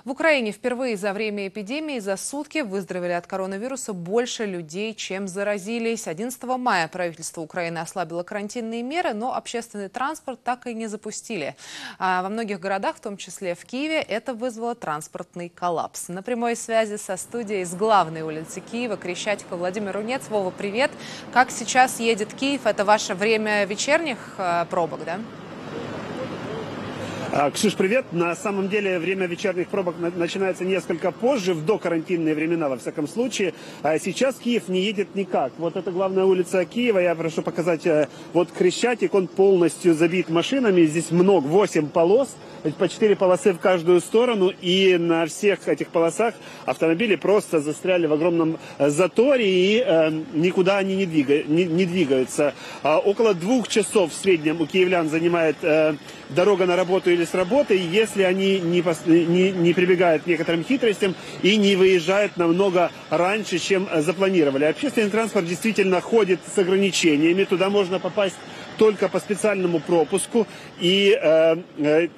В 0.05 0.11
Украине 0.11 0.51
впервые 0.51 0.97
за 0.97 1.13
время 1.13 1.47
эпидемии 1.47 2.01
за 2.01 2.17
сутки 2.17 2.59
выздоровели 2.59 3.13
от 3.13 3.29
коронавируса 3.29 3.93
больше 3.93 4.47
людей, 4.47 4.95
чем 4.95 5.29
заразились. 5.29 6.09
11 6.09 6.43
мая 6.43 6.89
правительство 6.89 7.41
Украины 7.41 7.79
ослабило 7.79 8.25
карантинные 8.25 8.83
меры, 8.83 9.15
но 9.15 9.33
общественный 9.33 9.89
транспорт 9.89 10.43
так 10.43 10.67
и 10.67 10.75
не 10.75 10.89
запустили. 10.89 11.55
А 12.01 12.23
во 12.23 12.31
многих 12.31 12.59
городах, 12.59 12.97
в 12.97 13.01
том 13.01 13.17
числе 13.17 13.55
в 13.55 13.65
Киеве, 13.65 14.01
это 14.01 14.35
вызвало 14.35 14.75
транспортный 14.75 15.49
коллапс. 15.49 16.09
На 16.09 16.25
прямой 16.25 16.57
связи 16.57 16.97
со 16.97 17.17
студией 17.17 17.65
с 17.65 17.73
главной 17.73 18.23
улицы 18.23 18.61
Киева 18.61 18.97
Крещатика 18.97 19.57
Владимир 19.57 19.93
Рунец. 19.93 20.23
Вова, 20.29 20.51
привет. 20.51 20.91
Как 21.33 21.53
сейчас 21.53 22.01
едет 22.01 22.35
Киев? 22.35 22.67
Это 22.67 22.85
ваше 22.85 23.15
время 23.15 23.65
вечерних 23.67 24.19
э, 24.39 24.67
пробок, 24.69 25.05
да? 25.05 25.21
А, 27.35 27.51
Ксюш, 27.51 27.77
привет. 27.77 28.12
На 28.12 28.37
самом 28.37 28.69
деле 28.69 28.99
время 28.99 29.27
вечерних 29.27 29.69
пробок 29.69 29.95
начинается 29.99 30.67
несколько 30.67 31.11
позже, 31.12 31.55
в 31.55 31.65
докарантинные 31.65 32.35
времена, 32.35 32.69
во 32.69 32.77
всяком 32.77 33.09
случае. 33.09 33.55
А 33.83 33.99
сейчас 33.99 34.35
Киев 34.35 34.69
не 34.69 34.83
едет 34.83 35.15
никак. 35.15 35.55
Вот 35.57 35.77
это 35.77 35.91
главная 35.93 36.25
улица 36.25 36.62
Киева. 36.67 36.99
Я 36.99 37.15
прошу 37.15 37.41
показать. 37.41 37.87
Э, 37.87 38.09
вот 38.35 38.53
Крещатик, 38.53 39.15
он 39.15 39.29
полностью 39.29 39.95
забит 39.95 40.29
машинами. 40.29 40.83
Здесь 40.83 41.11
много, 41.11 41.47
8 41.47 41.89
полос 41.89 42.37
по 42.79 42.89
4 42.89 43.17
полосы 43.17 43.55
в 43.55 43.59
каждую 43.59 44.01
сторону, 44.01 44.53
и 44.61 44.97
на 44.99 45.27
всех 45.27 45.67
этих 45.67 45.89
полосах 45.89 46.35
автомобили 46.67 47.17
просто 47.17 47.61
застряли 47.61 48.07
в 48.07 48.12
огромном 48.12 48.59
э, 48.77 48.91
заторе, 48.91 49.49
и 49.49 49.83
э, 49.85 50.11
никуда 50.35 50.77
они 50.77 50.97
не, 50.97 51.07
двига, 51.07 51.43
не, 51.45 51.65
не 51.65 51.87
двигаются. 51.87 52.53
А 52.83 52.99
около 52.99 53.33
двух 53.33 53.69
часов 53.69 54.12
в 54.12 54.15
среднем 54.15 54.61
у 54.61 54.67
киевлян 54.67 55.09
занимает 55.09 55.57
дорога 56.35 56.67
на 56.67 56.77
работу 56.77 57.11
или 57.11 57.25
с 57.25 57.35
работы, 57.35 57.77
если 57.77 58.23
они 58.23 58.59
не, 58.59 58.83
не, 59.07 59.51
не 59.51 59.73
прибегают 59.73 60.25
к 60.25 60.27
некоторым 60.27 60.65
хитростям 60.65 61.15
и 61.43 61.57
не 61.57 61.77
выезжают 61.77 62.37
намного 62.37 62.91
раньше, 63.11 63.59
чем 63.59 63.89
запланировали. 63.99 64.65
Общественный 64.65 65.11
транспорт 65.11 65.47
действительно 65.47 66.01
ходит 66.01 66.41
с 66.55 66.59
ограничениями, 66.59 67.45
туда 67.45 67.71
можно 67.71 67.99
попасть 67.99 68.37
только 68.83 69.09
по 69.09 69.21
специальному 69.21 69.79
пропуску. 69.79 70.45
И 70.81 71.17
э, 71.23 71.57
э, 71.79 72.09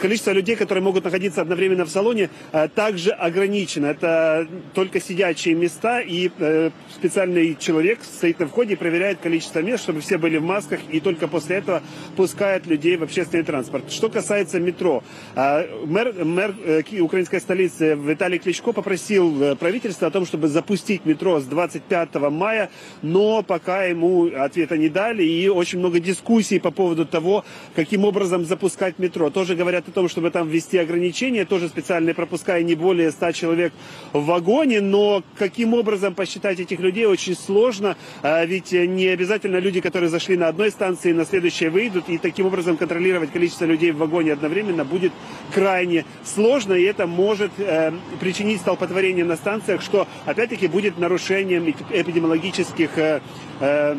количество 0.00 0.30
людей, 0.30 0.54
которые 0.54 0.80
могут 0.80 1.02
находиться 1.02 1.40
одновременно 1.40 1.84
в 1.84 1.88
салоне, 1.88 2.30
э, 2.52 2.68
также 2.68 3.10
ограничено. 3.10 3.86
Это 3.86 4.46
только 4.74 5.00
сидячие 5.00 5.56
места, 5.56 5.98
и 5.98 6.30
э, 6.38 6.70
специальный 6.94 7.56
человек 7.58 7.98
стоит 8.04 8.38
на 8.38 8.46
входе 8.46 8.74
и 8.74 8.76
проверяет 8.76 9.18
количество 9.18 9.58
мест, 9.58 9.82
чтобы 9.82 10.02
все 10.02 10.16
были 10.16 10.36
в 10.36 10.44
масках, 10.44 10.78
и 10.88 11.00
только 11.00 11.26
после 11.26 11.56
этого 11.56 11.82
пускает 12.14 12.68
людей 12.68 12.96
в 12.96 13.02
общественный 13.02 13.42
транспорт. 13.42 13.90
Что 13.90 14.08
касается 14.08 14.60
метро, 14.60 15.02
э, 15.34 15.66
мэр, 15.84 16.24
мэр 16.24 16.54
э, 16.64 17.00
украинской 17.00 17.40
столицы 17.40 17.96
Виталий 17.96 18.38
Кличко 18.38 18.72
попросил 18.72 19.42
э, 19.42 19.56
правительство 19.56 20.06
о 20.06 20.10
том, 20.12 20.26
чтобы 20.26 20.46
запустить 20.46 21.06
метро 21.06 21.40
с 21.40 21.44
25 21.44 22.14
мая, 22.30 22.70
но 23.02 23.42
пока 23.42 23.82
ему 23.82 24.26
ответа 24.26 24.78
не 24.78 24.88
дали, 24.88 25.24
и 25.24 25.48
очень 25.48 25.80
много 25.80 26.03
дискуссий 26.04 26.60
по 26.60 26.70
поводу 26.70 27.06
того, 27.06 27.44
каким 27.74 28.04
образом 28.04 28.44
запускать 28.44 28.98
метро. 28.98 29.30
Тоже 29.30 29.56
говорят 29.56 29.88
о 29.88 29.90
том, 29.90 30.08
чтобы 30.08 30.30
там 30.30 30.48
ввести 30.48 30.78
ограничения, 30.78 31.44
тоже 31.44 31.68
специальные 31.68 32.14
пропуска 32.14 32.58
и 32.58 32.64
не 32.64 32.74
более 32.74 33.10
100 33.10 33.32
человек 33.32 33.72
в 34.12 34.24
вагоне, 34.24 34.80
но 34.80 35.22
каким 35.38 35.74
образом 35.74 36.14
посчитать 36.14 36.60
этих 36.60 36.78
людей 36.80 37.06
очень 37.06 37.34
сложно, 37.34 37.96
а 38.22 38.44
ведь 38.44 38.72
не 38.72 39.08
обязательно 39.08 39.56
люди, 39.56 39.80
которые 39.80 40.10
зашли 40.10 40.36
на 40.36 40.48
одной 40.48 40.70
станции, 40.70 41.12
на 41.12 41.24
следующей 41.24 41.68
выйдут, 41.68 42.08
и 42.08 42.18
таким 42.18 42.46
образом 42.46 42.76
контролировать 42.76 43.32
количество 43.32 43.64
людей 43.64 43.90
в 43.90 43.96
вагоне 43.96 44.32
одновременно 44.32 44.84
будет 44.84 45.12
крайне 45.52 46.04
сложно, 46.24 46.74
и 46.74 46.82
это 46.82 47.06
может 47.06 47.50
э, 47.58 47.92
причинить 48.20 48.60
столпотворение 48.60 49.24
на 49.24 49.36
станциях, 49.36 49.82
что 49.82 50.06
опять-таки 50.26 50.66
будет 50.66 50.98
нарушением 50.98 51.74
эпидемиологических 51.90 52.98
э, 52.98 53.20
э, 53.60 53.96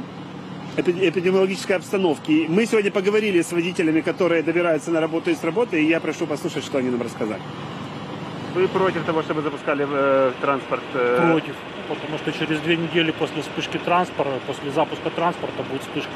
эпидемиологической 0.77 1.75
обстановки. 1.77 2.45
Мы 2.49 2.65
сегодня 2.65 2.91
поговорили 2.91 3.41
с 3.41 3.51
водителями, 3.51 4.01
которые 4.01 4.43
добираются 4.43 4.91
на 4.91 4.99
работу 4.99 5.31
и 5.31 5.35
с 5.35 5.43
работы, 5.43 5.81
и 5.81 5.87
я 5.87 5.99
прошу 5.99 6.27
послушать, 6.27 6.65
что 6.65 6.77
они 6.77 6.89
нам 6.89 7.01
рассказали. 7.01 7.41
Вы 8.53 8.67
против 8.67 9.03
того, 9.03 9.21
чтобы 9.21 9.41
запускали 9.41 9.85
э, 9.89 10.31
транспорт? 10.41 10.83
Э... 10.93 11.29
Против, 11.31 11.55
потому 11.89 12.17
что 12.17 12.31
через 12.31 12.59
две 12.61 12.77
недели 12.77 13.11
после 13.11 13.41
вспышки 13.41 13.77
транспорта, 13.77 14.39
после 14.47 14.71
запуска 14.71 15.09
транспорта 15.09 15.63
будет 15.63 15.81
вспышка. 15.81 16.13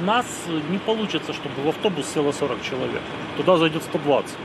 У 0.00 0.04
нас 0.04 0.26
не 0.70 0.78
получится, 0.78 1.32
чтобы 1.32 1.62
в 1.62 1.68
автобус 1.68 2.06
село 2.06 2.32
40 2.32 2.62
человек. 2.62 3.02
Туда 3.36 3.56
зайдет 3.56 3.82
120. 3.82 4.36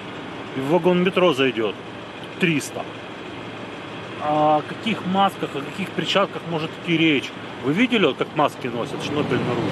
И 0.58 0.60
в 0.60 0.70
вагон 0.70 1.04
метро 1.04 1.34
зайдет 1.34 1.76
300. 2.40 2.84
О 4.22 4.62
каких 4.68 5.06
масках, 5.06 5.56
о 5.56 5.62
каких 5.62 5.90
перчатках 5.92 6.42
может 6.50 6.70
идти 6.84 6.98
речь? 6.98 7.32
Вы 7.64 7.74
видели, 7.74 8.12
как 8.14 8.28
маски 8.36 8.68
носят 8.68 9.02
шнобель 9.04 9.40
наружу? 9.40 9.70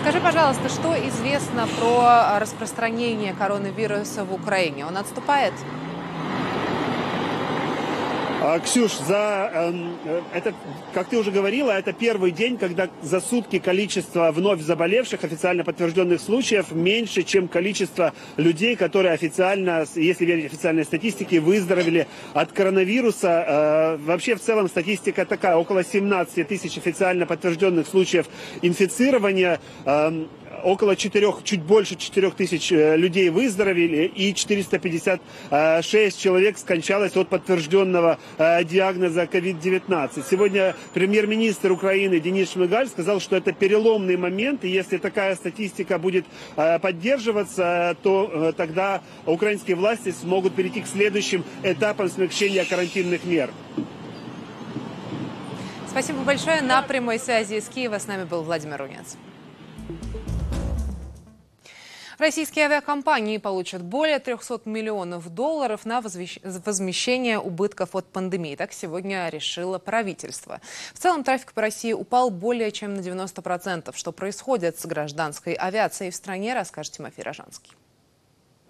Скажи, 0.00 0.20
пожалуйста, 0.20 0.68
что 0.68 0.94
известно 1.08 1.66
про 1.80 2.38
распространение 2.38 3.32
коронавируса 3.32 4.24
в 4.24 4.34
Украине? 4.34 4.84
Он 4.84 4.98
отступает? 4.98 5.54
А, 8.46 8.58
Ксюш, 8.58 8.92
за 9.08 9.50
эм, 9.54 9.96
э, 10.04 10.20
это, 10.34 10.52
как 10.92 11.08
ты 11.08 11.16
уже 11.16 11.30
говорила, 11.30 11.70
это 11.70 11.94
первый 11.94 12.30
день, 12.30 12.58
когда 12.58 12.90
за 13.00 13.22
сутки 13.22 13.58
количество 13.58 14.30
вновь 14.32 14.60
заболевших, 14.60 15.24
официально 15.24 15.64
подтвержденных 15.64 16.20
случаев, 16.20 16.70
меньше, 16.70 17.22
чем 17.22 17.48
количество 17.48 18.12
людей, 18.36 18.76
которые 18.76 19.14
официально, 19.14 19.86
если 19.94 20.26
верить 20.26 20.44
официальной 20.44 20.84
статистике, 20.84 21.40
выздоровели 21.40 22.06
от 22.34 22.52
коронавируса. 22.52 23.44
Э, 23.48 23.96
вообще, 24.04 24.34
в 24.34 24.42
целом, 24.42 24.68
статистика 24.68 25.24
такая, 25.24 25.56
около 25.56 25.82
17 25.82 26.46
тысяч 26.46 26.76
официально 26.76 27.24
подтвержденных 27.24 27.88
случаев 27.88 28.26
инфицирования. 28.60 29.58
Эм, 29.86 30.28
около 30.62 30.96
4, 30.96 31.34
чуть 31.44 31.62
больше 31.62 31.96
4 31.96 32.30
тысяч 32.30 32.72
э, 32.72 32.96
людей 32.96 33.30
выздоровели 33.30 34.04
и 34.14 34.34
456 34.34 36.20
человек 36.20 36.58
скончалось 36.58 37.16
от 37.16 37.28
подтвержденного 37.28 38.18
э, 38.38 38.64
диагноза 38.64 39.24
COVID-19. 39.24 40.24
Сегодня 40.28 40.74
премьер-министр 40.92 41.72
Украины 41.72 42.20
Денис 42.20 42.52
Шмыгаль 42.52 42.88
сказал, 42.88 43.20
что 43.20 43.36
это 43.36 43.52
переломный 43.52 44.16
момент, 44.16 44.64
и 44.64 44.68
если 44.68 44.98
такая 44.98 45.34
статистика 45.34 45.98
будет 45.98 46.24
э, 46.56 46.78
поддерживаться, 46.78 47.96
то 48.02 48.52
тогда 48.56 49.02
украинские 49.26 49.76
власти 49.76 50.12
смогут 50.12 50.54
перейти 50.54 50.80
к 50.80 50.86
следующим 50.86 51.44
этапам 51.62 52.08
смягчения 52.08 52.64
карантинных 52.64 53.24
мер. 53.24 53.50
Спасибо 55.94 56.22
большое. 56.24 56.60
На 56.60 56.82
прямой 56.82 57.20
связи 57.20 57.54
из 57.54 57.68
Киева 57.68 57.98
с 57.98 58.08
нами 58.08 58.24
был 58.24 58.42
Владимир 58.42 58.78
Рунец. 58.78 59.16
Российские 62.18 62.66
авиакомпании 62.66 63.38
получат 63.38 63.82
более 63.82 64.18
300 64.18 64.62
миллионов 64.66 65.28
долларов 65.34 65.84
на 65.84 66.00
возмещение 66.00 67.38
убытков 67.38 67.94
от 67.94 68.06
пандемии. 68.06 68.56
Так 68.56 68.72
сегодня 68.72 69.28
решило 69.28 69.78
правительство. 69.78 70.60
В 70.92 70.98
целом 70.98 71.24
трафик 71.24 71.52
по 71.52 71.62
России 71.62 71.92
упал 71.92 72.30
более 72.30 72.70
чем 72.72 72.94
на 72.94 73.00
90%. 73.00 73.94
Что 73.96 74.12
происходит 74.12 74.78
с 74.78 74.86
гражданской 74.86 75.54
авиацией 75.54 76.10
в 76.10 76.14
стране, 76.14 76.54
расскажет 76.54 76.92
Тимофей 76.92 77.24
Рожанский. 77.24 77.72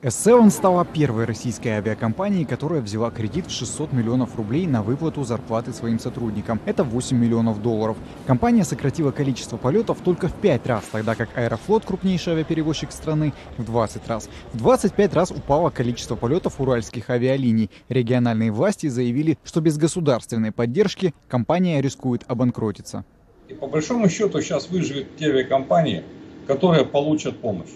S7 0.04 0.50
стала 0.50 0.84
первой 0.84 1.24
российской 1.24 1.68
авиакомпанией, 1.68 2.44
которая 2.44 2.82
взяла 2.82 3.10
кредит 3.10 3.46
в 3.46 3.50
600 3.50 3.94
миллионов 3.94 4.36
рублей 4.36 4.66
на 4.66 4.82
выплату 4.82 5.24
зарплаты 5.24 5.72
своим 5.72 5.98
сотрудникам. 5.98 6.60
Это 6.66 6.84
8 6.84 7.16
миллионов 7.16 7.62
долларов. 7.62 7.96
Компания 8.26 8.64
сократила 8.64 9.12
количество 9.12 9.56
полетов 9.56 10.00
только 10.04 10.28
в 10.28 10.34
5 10.34 10.66
раз, 10.66 10.84
тогда 10.92 11.14
как 11.14 11.30
Аэрофлот, 11.34 11.86
крупнейший 11.86 12.34
авиаперевозчик 12.34 12.92
страны, 12.92 13.32
в 13.56 13.64
20 13.64 14.06
раз. 14.06 14.28
В 14.52 14.58
25 14.58 15.14
раз 15.14 15.30
упало 15.30 15.70
количество 15.70 16.16
полетов 16.16 16.60
уральских 16.60 17.08
авиалиний. 17.08 17.70
Региональные 17.88 18.52
власти 18.52 18.88
заявили, 18.88 19.38
что 19.42 19.62
без 19.62 19.78
государственной 19.78 20.52
поддержки 20.52 21.14
компания 21.28 21.80
рискует 21.80 22.24
обанкротиться. 22.28 23.06
И 23.48 23.54
по 23.54 23.68
большому 23.68 24.10
счету 24.10 24.42
сейчас 24.42 24.68
выживут 24.68 25.16
те 25.16 25.30
авиакомпании, 25.30 26.04
которые 26.46 26.84
получат 26.84 27.40
помощь. 27.40 27.70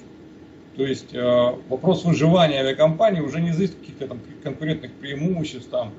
То 0.78 0.86
есть 0.86 1.12
э, 1.12 1.54
вопрос 1.68 2.04
выживания 2.04 2.60
авиакомпании 2.60 3.20
уже 3.20 3.40
не 3.40 3.50
зависит 3.50 3.74
от 3.74 3.80
каких-то 3.80 4.06
там 4.06 4.20
конкурентных 4.44 4.92
преимуществ, 4.92 5.68
там, 5.70 5.92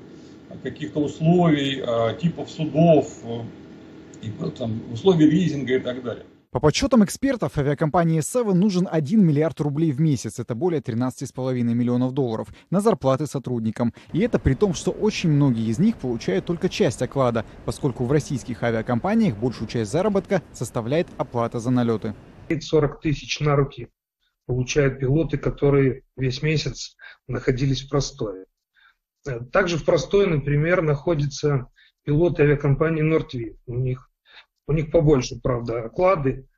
каких-то 0.62 1.00
условий, 1.00 1.82
э, 1.86 2.16
типов 2.18 2.50
судов, 2.50 3.12
э, 3.24 3.42
и, 4.22 4.30
там, 4.56 4.80
условий 4.90 5.26
лизинга 5.26 5.74
и 5.74 5.80
так 5.80 6.02
далее. 6.02 6.24
По 6.50 6.60
подсчетам 6.60 7.04
экспертов, 7.04 7.58
авиакомпании 7.58 8.20
Seven 8.20 8.54
нужен 8.54 8.88
1 8.90 9.22
миллиард 9.22 9.60
рублей 9.60 9.92
в 9.92 10.00
месяц, 10.00 10.38
это 10.38 10.54
более 10.54 10.80
13,5 10.80 11.74
миллионов 11.74 12.12
долларов, 12.12 12.48
на 12.70 12.80
зарплаты 12.80 13.26
сотрудникам. 13.26 13.92
И 14.14 14.20
это 14.20 14.38
при 14.38 14.54
том, 14.54 14.72
что 14.72 14.92
очень 14.92 15.28
многие 15.28 15.68
из 15.68 15.78
них 15.78 15.96
получают 15.96 16.46
только 16.46 16.70
часть 16.70 17.02
оклада, 17.02 17.44
поскольку 17.66 18.06
в 18.06 18.12
российских 18.12 18.62
авиакомпаниях 18.62 19.36
большую 19.36 19.68
часть 19.68 19.92
заработка 19.92 20.40
составляет 20.54 21.06
оплата 21.18 21.58
за 21.58 21.68
налеты. 21.70 22.14
40 22.48 23.00
тысяч 23.02 23.40
на 23.40 23.56
руки 23.56 23.90
получают 24.50 24.98
пилоты, 24.98 25.38
которые 25.38 26.02
весь 26.16 26.42
месяц 26.42 26.96
находились 27.28 27.82
в 27.82 27.88
простое. 27.88 28.46
Также 29.52 29.78
в 29.78 29.84
простое, 29.84 30.26
например, 30.26 30.82
находятся 30.82 31.68
пилоты 32.02 32.42
авиакомпании 32.42 33.02
Нортви. 33.02 33.56
У 33.66 33.76
них, 33.76 34.10
у 34.66 34.72
них 34.72 34.90
побольше, 34.90 35.38
правда, 35.40 35.84
оклады, 35.84 36.48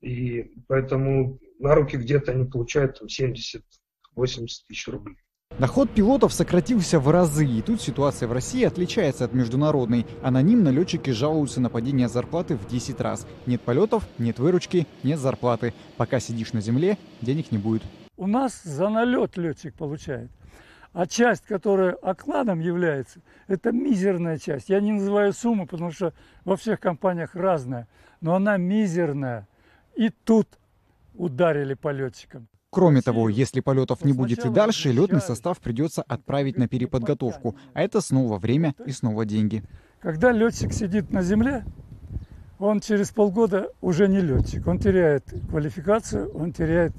и 0.00 0.52
поэтому 0.68 1.40
на 1.58 1.74
руки 1.74 1.96
где-то 1.96 2.30
они 2.30 2.44
получают 2.44 3.00
там 3.00 3.08
70-80 3.08 3.62
тысяч 4.68 4.86
рублей. 4.86 5.16
Доход 5.58 5.90
пилотов 5.90 6.32
сократился 6.32 6.98
в 6.98 7.08
разы, 7.10 7.46
и 7.46 7.60
тут 7.60 7.80
ситуация 7.80 8.26
в 8.26 8.32
России 8.32 8.64
отличается 8.64 9.24
от 9.26 9.34
международной. 9.34 10.06
Анонимно 10.22 10.70
летчики 10.70 11.10
жалуются 11.10 11.60
на 11.60 11.68
падение 11.68 12.08
зарплаты 12.08 12.56
в 12.56 12.66
10 12.66 13.00
раз. 13.00 13.26
Нет 13.46 13.60
полетов, 13.60 14.04
нет 14.18 14.38
выручки, 14.38 14.86
нет 15.02 15.18
зарплаты. 15.18 15.74
Пока 15.98 16.20
сидишь 16.20 16.52
на 16.52 16.60
земле, 16.60 16.96
денег 17.20 17.52
не 17.52 17.58
будет. 17.58 17.82
У 18.16 18.26
нас 18.26 18.62
за 18.62 18.88
налет 18.88 19.36
летчик 19.36 19.74
получает. 19.74 20.30
А 20.94 21.06
часть, 21.06 21.44
которая 21.44 21.92
окладом 21.92 22.60
является, 22.60 23.20
это 23.46 23.72
мизерная 23.72 24.38
часть. 24.38 24.68
Я 24.68 24.80
не 24.80 24.92
называю 24.92 25.32
сумму, 25.32 25.66
потому 25.66 25.90
что 25.92 26.12
во 26.44 26.56
всех 26.56 26.80
компаниях 26.80 27.34
разная. 27.34 27.88
Но 28.20 28.34
она 28.34 28.56
мизерная. 28.56 29.46
И 29.96 30.08
тут 30.08 30.48
ударили 31.14 31.74
по 31.74 31.90
летчикам. 31.90 32.48
Кроме 32.72 33.02
того, 33.02 33.28
если 33.28 33.60
полетов 33.60 34.02
не 34.02 34.14
будет 34.14 34.46
и 34.46 34.48
дальше, 34.48 34.92
летный 34.92 35.20
состав 35.20 35.60
придется 35.60 36.00
отправить 36.00 36.56
на 36.56 36.68
переподготовку, 36.68 37.54
а 37.74 37.82
это 37.82 38.00
снова 38.00 38.38
время 38.38 38.74
и 38.86 38.92
снова 38.92 39.26
деньги. 39.26 39.62
Когда 40.00 40.32
летчик 40.32 40.72
сидит 40.72 41.10
на 41.10 41.22
земле, 41.22 41.66
он 42.58 42.80
через 42.80 43.10
полгода 43.10 43.68
уже 43.82 44.08
не 44.08 44.20
летчик. 44.20 44.66
Он 44.66 44.78
теряет 44.78 45.24
квалификацию, 45.50 46.30
он 46.32 46.54
теряет 46.54 46.94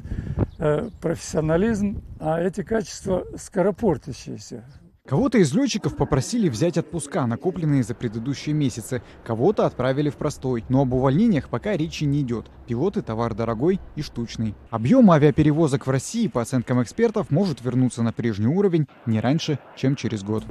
э, 0.59 0.91
профессионализм, 1.01 2.03
а 2.19 2.39
эти 2.39 2.61
качества 2.61 3.25
скоропортящиеся. 3.35 4.63
Кого-то 5.05 5.37
из 5.37 5.53
летчиков 5.53 5.97
попросили 5.97 6.47
взять 6.47 6.77
отпуска, 6.77 7.27
накопленные 7.27 7.83
за 7.83 7.93
предыдущие 7.93 8.55
месяцы. 8.55 9.01
Кого-то 9.25 9.65
отправили 9.65 10.09
в 10.09 10.15
простой. 10.15 10.63
Но 10.69 10.83
об 10.83 10.93
увольнениях 10.93 11.49
пока 11.49 11.75
речи 11.75 12.05
не 12.05 12.21
идет. 12.21 12.45
Пилоты– 12.67 13.01
товар 13.03 13.33
дорогой 13.33 13.81
и 13.97 14.01
штучный. 14.01 14.55
Объем 14.69 15.11
авиаперевозок 15.11 15.87
в 15.87 15.89
России, 15.89 16.27
по 16.27 16.41
оценкам 16.41 16.81
экспертов, 16.81 17.31
может 17.31 17.61
вернуться 17.61 18.01
на 18.01 18.13
прежний 18.13 18.47
уровень 18.47 18.87
не 19.05 19.19
раньше, 19.19 19.59
чем 19.75 19.97
через 19.97 20.23
год. 20.23 20.45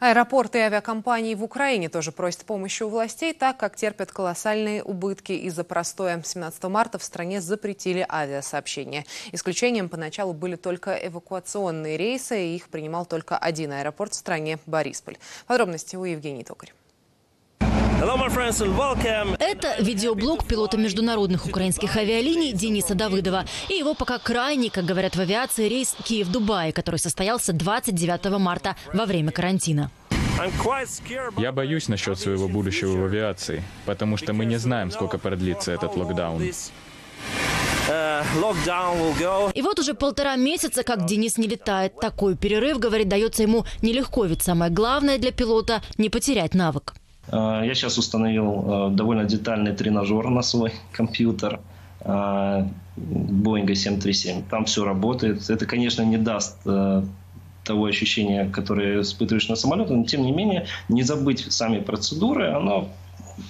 Аэропорты 0.00 0.56
и 0.56 0.62
авиакомпании 0.62 1.34
в 1.34 1.44
Украине 1.44 1.90
тоже 1.90 2.10
просят 2.10 2.46
помощи 2.46 2.82
у 2.82 2.88
властей, 2.88 3.34
так 3.34 3.58
как 3.58 3.76
терпят 3.76 4.10
колоссальные 4.10 4.82
убытки 4.82 5.32
из-за 5.32 5.62
простоя. 5.62 6.22
17 6.24 6.64
марта 6.64 6.98
в 6.98 7.04
стране 7.04 7.42
запретили 7.42 8.06
авиасообщение. 8.08 9.04
Исключением 9.32 9.90
поначалу 9.90 10.32
были 10.32 10.56
только 10.56 10.94
эвакуационные 10.94 11.98
рейсы, 11.98 12.46
и 12.46 12.56
их 12.56 12.70
принимал 12.70 13.04
только 13.04 13.36
один 13.36 13.72
аэропорт 13.72 14.14
в 14.14 14.16
стране– 14.16 14.58
Борисполь. 14.66 15.18
Подробности 15.46 15.96
у 15.96 16.04
Евгении 16.04 16.44
Токарь. 16.44 16.72
Это 18.00 19.76
видеоблог 19.78 20.46
пилота 20.46 20.78
международных 20.78 21.44
украинских 21.44 21.94
авиалиний 21.96 22.52
Дениса 22.52 22.94
Давыдова. 22.94 23.44
И 23.68 23.74
его 23.74 23.92
пока 23.92 24.18
крайний, 24.18 24.70
как 24.70 24.86
говорят 24.86 25.16
в 25.16 25.20
авиации, 25.20 25.68
рейс 25.68 25.94
Киев-Дубай, 26.04 26.72
который 26.72 26.96
состоялся 26.96 27.52
29 27.52 28.38
марта 28.38 28.74
во 28.94 29.04
время 29.04 29.32
карантина. 29.32 29.90
Я 31.36 31.52
боюсь 31.52 31.88
насчет 31.88 32.18
своего 32.18 32.48
будущего 32.48 32.96
в 32.96 33.04
авиации, 33.04 33.62
потому 33.84 34.16
что 34.16 34.32
мы 34.32 34.46
не 34.46 34.56
знаем, 34.56 34.90
сколько 34.90 35.18
продлится 35.18 35.70
этот 35.70 35.94
локдаун. 35.94 36.42
И 39.54 39.62
вот 39.62 39.78
уже 39.78 39.92
полтора 39.92 40.36
месяца, 40.36 40.84
как 40.84 41.04
Денис 41.04 41.36
не 41.36 41.48
летает. 41.48 42.00
Такой 42.00 42.34
перерыв, 42.34 42.78
говорит, 42.78 43.08
дается 43.08 43.42
ему 43.42 43.66
нелегко, 43.82 44.24
ведь 44.24 44.42
самое 44.42 44.72
главное 44.72 45.18
для 45.18 45.32
пилота– 45.32 45.82
не 45.98 46.08
потерять 46.08 46.54
навык. 46.54 46.94
Э, 47.30 47.62
я 47.64 47.74
сейчас 47.74 47.98
установил 47.98 48.64
э, 48.66 48.90
довольно 48.92 49.24
детальный 49.24 49.72
тренажер 49.72 50.28
на 50.28 50.42
свой 50.42 50.72
компьютер 50.92 51.60
Боинга 52.96 53.74
737. 53.74 54.44
Там 54.48 54.64
все 54.64 54.86
работает. 54.86 55.50
Это, 55.50 55.66
конечно, 55.66 56.02
не 56.02 56.16
даст 56.16 56.56
э, 56.64 57.02
того 57.62 57.84
ощущения, 57.84 58.48
которое 58.50 59.02
испытываешь 59.02 59.48
на 59.48 59.56
самолете, 59.56 59.92
но 59.92 60.04
тем 60.04 60.22
не 60.22 60.32
менее 60.32 60.66
не 60.88 61.02
забыть 61.02 61.52
сами 61.52 61.80
процедуры, 61.80 62.52
оно 62.52 62.88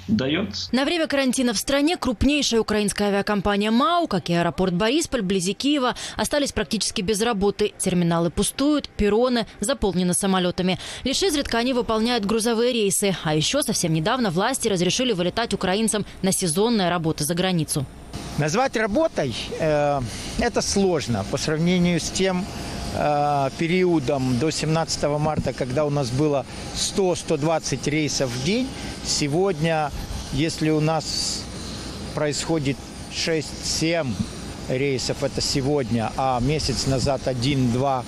дает. 0.08 0.68
На 0.72 0.84
время 0.84 1.06
карантина 1.06 1.52
в 1.52 1.58
стране 1.58 1.96
крупнейшая 1.96 2.60
украинская 2.60 3.08
авиакомпания 3.08 3.70
МАУ, 3.70 4.06
как 4.06 4.30
и 4.30 4.34
аэропорт 4.34 4.74
Борисполь, 4.74 5.22
вблизи 5.22 5.54
Киева, 5.54 5.94
остались 6.16 6.52
практически 6.52 7.02
без 7.02 7.20
работы. 7.22 7.72
Терминалы 7.78 8.30
пустуют, 8.30 8.88
перроны 8.88 9.46
заполнены 9.60 10.14
самолетами. 10.14 10.78
Лишь 11.04 11.22
изредка 11.22 11.58
они 11.58 11.72
выполняют 11.72 12.24
грузовые 12.24 12.72
рейсы. 12.72 13.16
А 13.24 13.34
еще 13.34 13.62
совсем 13.62 13.92
недавно 13.92 14.30
власти 14.30 14.68
разрешили 14.68 15.12
вылетать 15.12 15.54
украинцам 15.54 16.04
на 16.22 16.32
сезонные 16.32 16.88
работы 16.88 17.24
за 17.24 17.34
границу. 17.34 17.86
Назвать 18.38 18.76
работой 18.76 19.34
э, 19.58 20.00
это 20.38 20.62
сложно 20.62 21.24
по 21.30 21.36
сравнению 21.36 22.00
с 22.00 22.10
тем, 22.10 22.46
периодом 23.58 24.38
до 24.38 24.50
17 24.50 25.04
марта, 25.18 25.52
когда 25.52 25.84
у 25.84 25.90
нас 25.90 26.10
было 26.10 26.44
100-120 26.74 27.88
рейсов 27.88 28.30
в 28.30 28.44
день, 28.44 28.68
сегодня, 29.04 29.90
если 30.32 30.70
у 30.70 30.80
нас 30.80 31.42
происходит 32.14 32.76
6-7 33.12 34.12
рейсов, 34.68 35.22
это 35.22 35.40
сегодня, 35.40 36.12
а 36.16 36.40
месяц 36.40 36.86
назад 36.86 37.22
1-2 37.26 38.04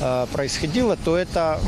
э, 0.00 0.26
происходило, 0.32 0.96
то 0.96 1.16
это 1.16 1.60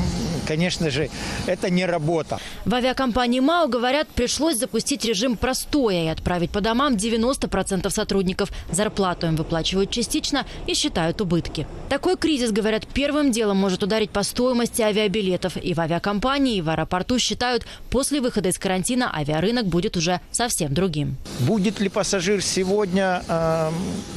конечно 0.47 0.91
же, 0.91 1.11
это 1.47 1.71
не 1.71 1.87
работа. 1.87 2.39
В 2.65 2.75
авиакомпании 2.75 3.41
МАУ, 3.41 3.69
говорят, 3.69 4.09
пришлось 4.09 4.57
запустить 4.57 5.05
режим 5.05 5.37
простоя 5.37 6.05
и 6.05 6.09
отправить 6.09 6.51
по 6.51 6.61
домам 6.61 6.95
90% 6.95 7.91
сотрудников. 7.91 8.51
Зарплату 8.71 9.27
им 9.27 9.37
выплачивают 9.37 9.91
частично 9.91 10.47
и 10.67 10.75
считают 10.75 11.21
убытки. 11.21 11.67
Такой 11.89 12.17
кризис, 12.17 12.53
говорят, 12.53 12.87
первым 12.87 13.33
делом 13.33 13.57
может 13.57 13.83
ударить 13.83 14.11
по 14.11 14.23
стоимости 14.23 14.83
авиабилетов. 14.83 15.57
И 15.57 15.75
в 15.75 15.81
авиакомпании, 15.81 16.57
и 16.57 16.63
в 16.63 16.69
аэропорту 16.69 17.19
считают, 17.19 17.67
после 17.91 18.21
выхода 18.21 18.49
из 18.49 18.59
карантина 18.59 19.15
авиарынок 19.15 19.67
будет 19.67 19.97
уже 19.97 20.21
совсем 20.31 20.73
другим. 20.75 21.17
Будет 21.41 21.81
ли 21.81 21.89
пассажир 21.89 22.43
сегодня 22.43 23.23
э, 23.29 23.71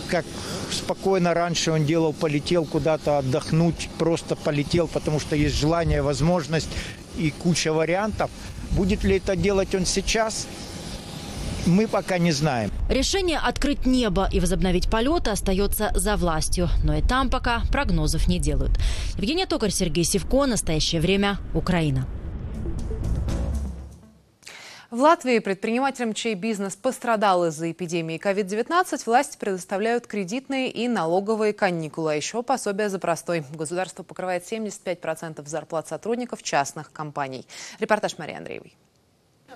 как 0.07 0.25
спокойно 0.71 1.33
раньше 1.33 1.71
он 1.71 1.85
делал, 1.85 2.13
полетел 2.13 2.65
куда-то 2.65 3.19
отдохнуть, 3.19 3.89
просто 3.97 4.35
полетел, 4.35 4.87
потому 4.87 5.19
что 5.19 5.35
есть 5.35 5.55
желание, 5.55 6.01
возможность 6.01 6.14
и 7.17 7.31
куча 7.31 7.73
вариантов. 7.73 8.29
Будет 8.71 9.03
ли 9.03 9.17
это 9.17 9.35
делать 9.35 9.75
он 9.75 9.85
сейчас? 9.85 10.47
мы 11.67 11.87
пока 11.87 12.17
не 12.17 12.31
знаем. 12.31 12.71
Решение 12.89 13.39
открыть 13.39 13.85
небо 13.85 14.29
и 14.31 14.39
возобновить 14.39 14.89
полеты 14.89 15.31
остается 15.31 15.91
за 15.95 16.15
властью. 16.15 16.69
Но 16.83 16.95
и 16.95 17.01
там 17.01 17.29
пока 17.29 17.61
прогнозов 17.71 18.27
не 18.27 18.39
делают. 18.39 18.77
Евгения 19.17 19.45
Токарь, 19.45 19.71
Сергей 19.71 20.03
Севко. 20.03 20.45
Настоящее 20.45 21.01
время. 21.01 21.37
Украина. 21.53 22.07
В 24.91 25.01
Латвии 25.01 25.39
предпринимателям, 25.39 26.13
чей 26.13 26.35
бизнес 26.35 26.75
пострадал 26.75 27.47
из-за 27.47 27.71
эпидемии 27.71 28.19
COVID-19, 28.19 29.01
власти 29.07 29.35
предоставляют 29.37 30.05
кредитные 30.05 30.69
и 30.69 30.87
налоговые 30.87 31.53
каникулы, 31.53 32.13
а 32.13 32.15
еще 32.15 32.43
пособия 32.43 32.89
за 32.89 32.99
простой. 32.99 33.43
Государство 33.53 34.03
покрывает 34.03 34.43
75% 34.43 35.47
зарплат 35.47 35.87
сотрудников 35.87 36.43
частных 36.43 36.91
компаний. 36.91 37.47
Репортаж 37.79 38.19
Марии 38.19 38.35
Андреевой. 38.35 38.73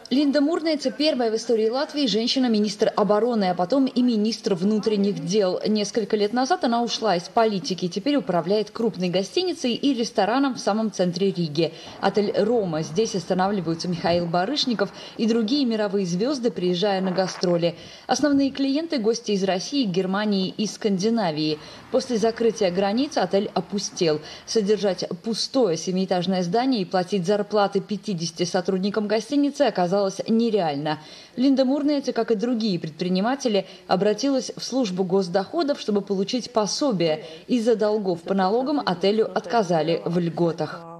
Линда 0.09 0.41
Мурнеца– 0.41 0.89
первая 0.97 1.29
в 1.29 1.35
истории 1.35 1.69
Латвии 1.69 2.07
женщина-министр 2.07 2.91
обороны, 2.95 3.51
а 3.51 3.53
потом 3.53 3.85
и 3.85 4.01
министр 4.01 4.55
внутренних 4.55 5.23
дел. 5.23 5.61
Несколько 5.67 6.17
лет 6.17 6.33
назад 6.33 6.63
она 6.63 6.81
ушла 6.81 7.15
из 7.15 7.29
политики 7.29 7.85
и 7.85 7.89
теперь 7.89 8.15
управляет 8.15 8.71
крупной 8.71 9.09
гостиницей 9.09 9.75
и 9.75 9.93
рестораном 9.93 10.55
в 10.55 10.59
самом 10.59 10.91
центре 10.91 11.29
Риги. 11.29 11.73
Отель 12.01 12.33
«Рома». 12.35 12.81
Здесь 12.81 13.13
останавливаются 13.13 13.87
Михаил 13.87 14.25
Барышников 14.25 14.91
и 15.17 15.27
другие 15.27 15.63
мировые 15.65 16.07
звезды, 16.07 16.49
приезжая 16.49 17.01
на 17.01 17.11
гастроли. 17.11 17.75
Основные 18.07 18.49
клиенты– 18.49 18.97
гости 18.99 19.33
из 19.33 19.43
России, 19.43 19.83
Германии 19.83 20.51
и 20.57 20.65
Скандинавии. 20.65 21.59
После 21.91 22.17
закрытия 22.17 22.71
границ 22.71 23.17
отель 23.17 23.49
опустел. 23.53 24.21
Содержать 24.45 25.05
пустое 25.23 25.75
семиэтажное 25.75 26.43
здание 26.43 26.81
и 26.81 26.85
платить 26.85 27.25
зарплаты 27.25 27.79
50 27.79 28.47
сотрудникам 28.47 29.07
гостиницы 29.07 29.63
оказалось 29.63 30.21
нереально. 30.27 30.99
Линда 31.35 31.65
Мурнете, 31.65 32.13
как 32.13 32.31
и 32.31 32.35
другие 32.35 32.79
предприниматели, 32.79 33.65
обратилась 33.87 34.51
в 34.55 34.63
службу 34.63 35.03
госдоходов, 35.03 35.79
чтобы 35.79 36.01
получить 36.01 36.51
пособие. 36.51 37.25
Из-за 37.47 37.75
долгов 37.75 38.21
по 38.21 38.33
налогам 38.33 38.81
отелю 38.85 39.25
отказали 39.25 40.01
в 40.05 40.19
льготах. 40.19 40.98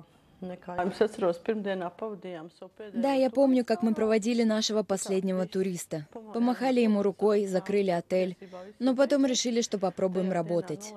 Да, 2.93 3.13
я 3.13 3.30
помню, 3.30 3.65
как 3.65 3.84
мы 3.84 3.93
проводили 3.93 4.43
нашего 4.43 4.84
последнего 4.84 5.45
туриста. 5.45 6.08
Помахали 6.34 6.82
ему 6.82 7.04
рукой, 7.04 7.45
закрыли 7.45 7.91
отель, 7.91 8.38
но 8.80 8.95
потом 8.95 9.25
решили, 9.25 9.62
что 9.62 9.78
попробуем 9.78 10.32
работать. 10.32 10.93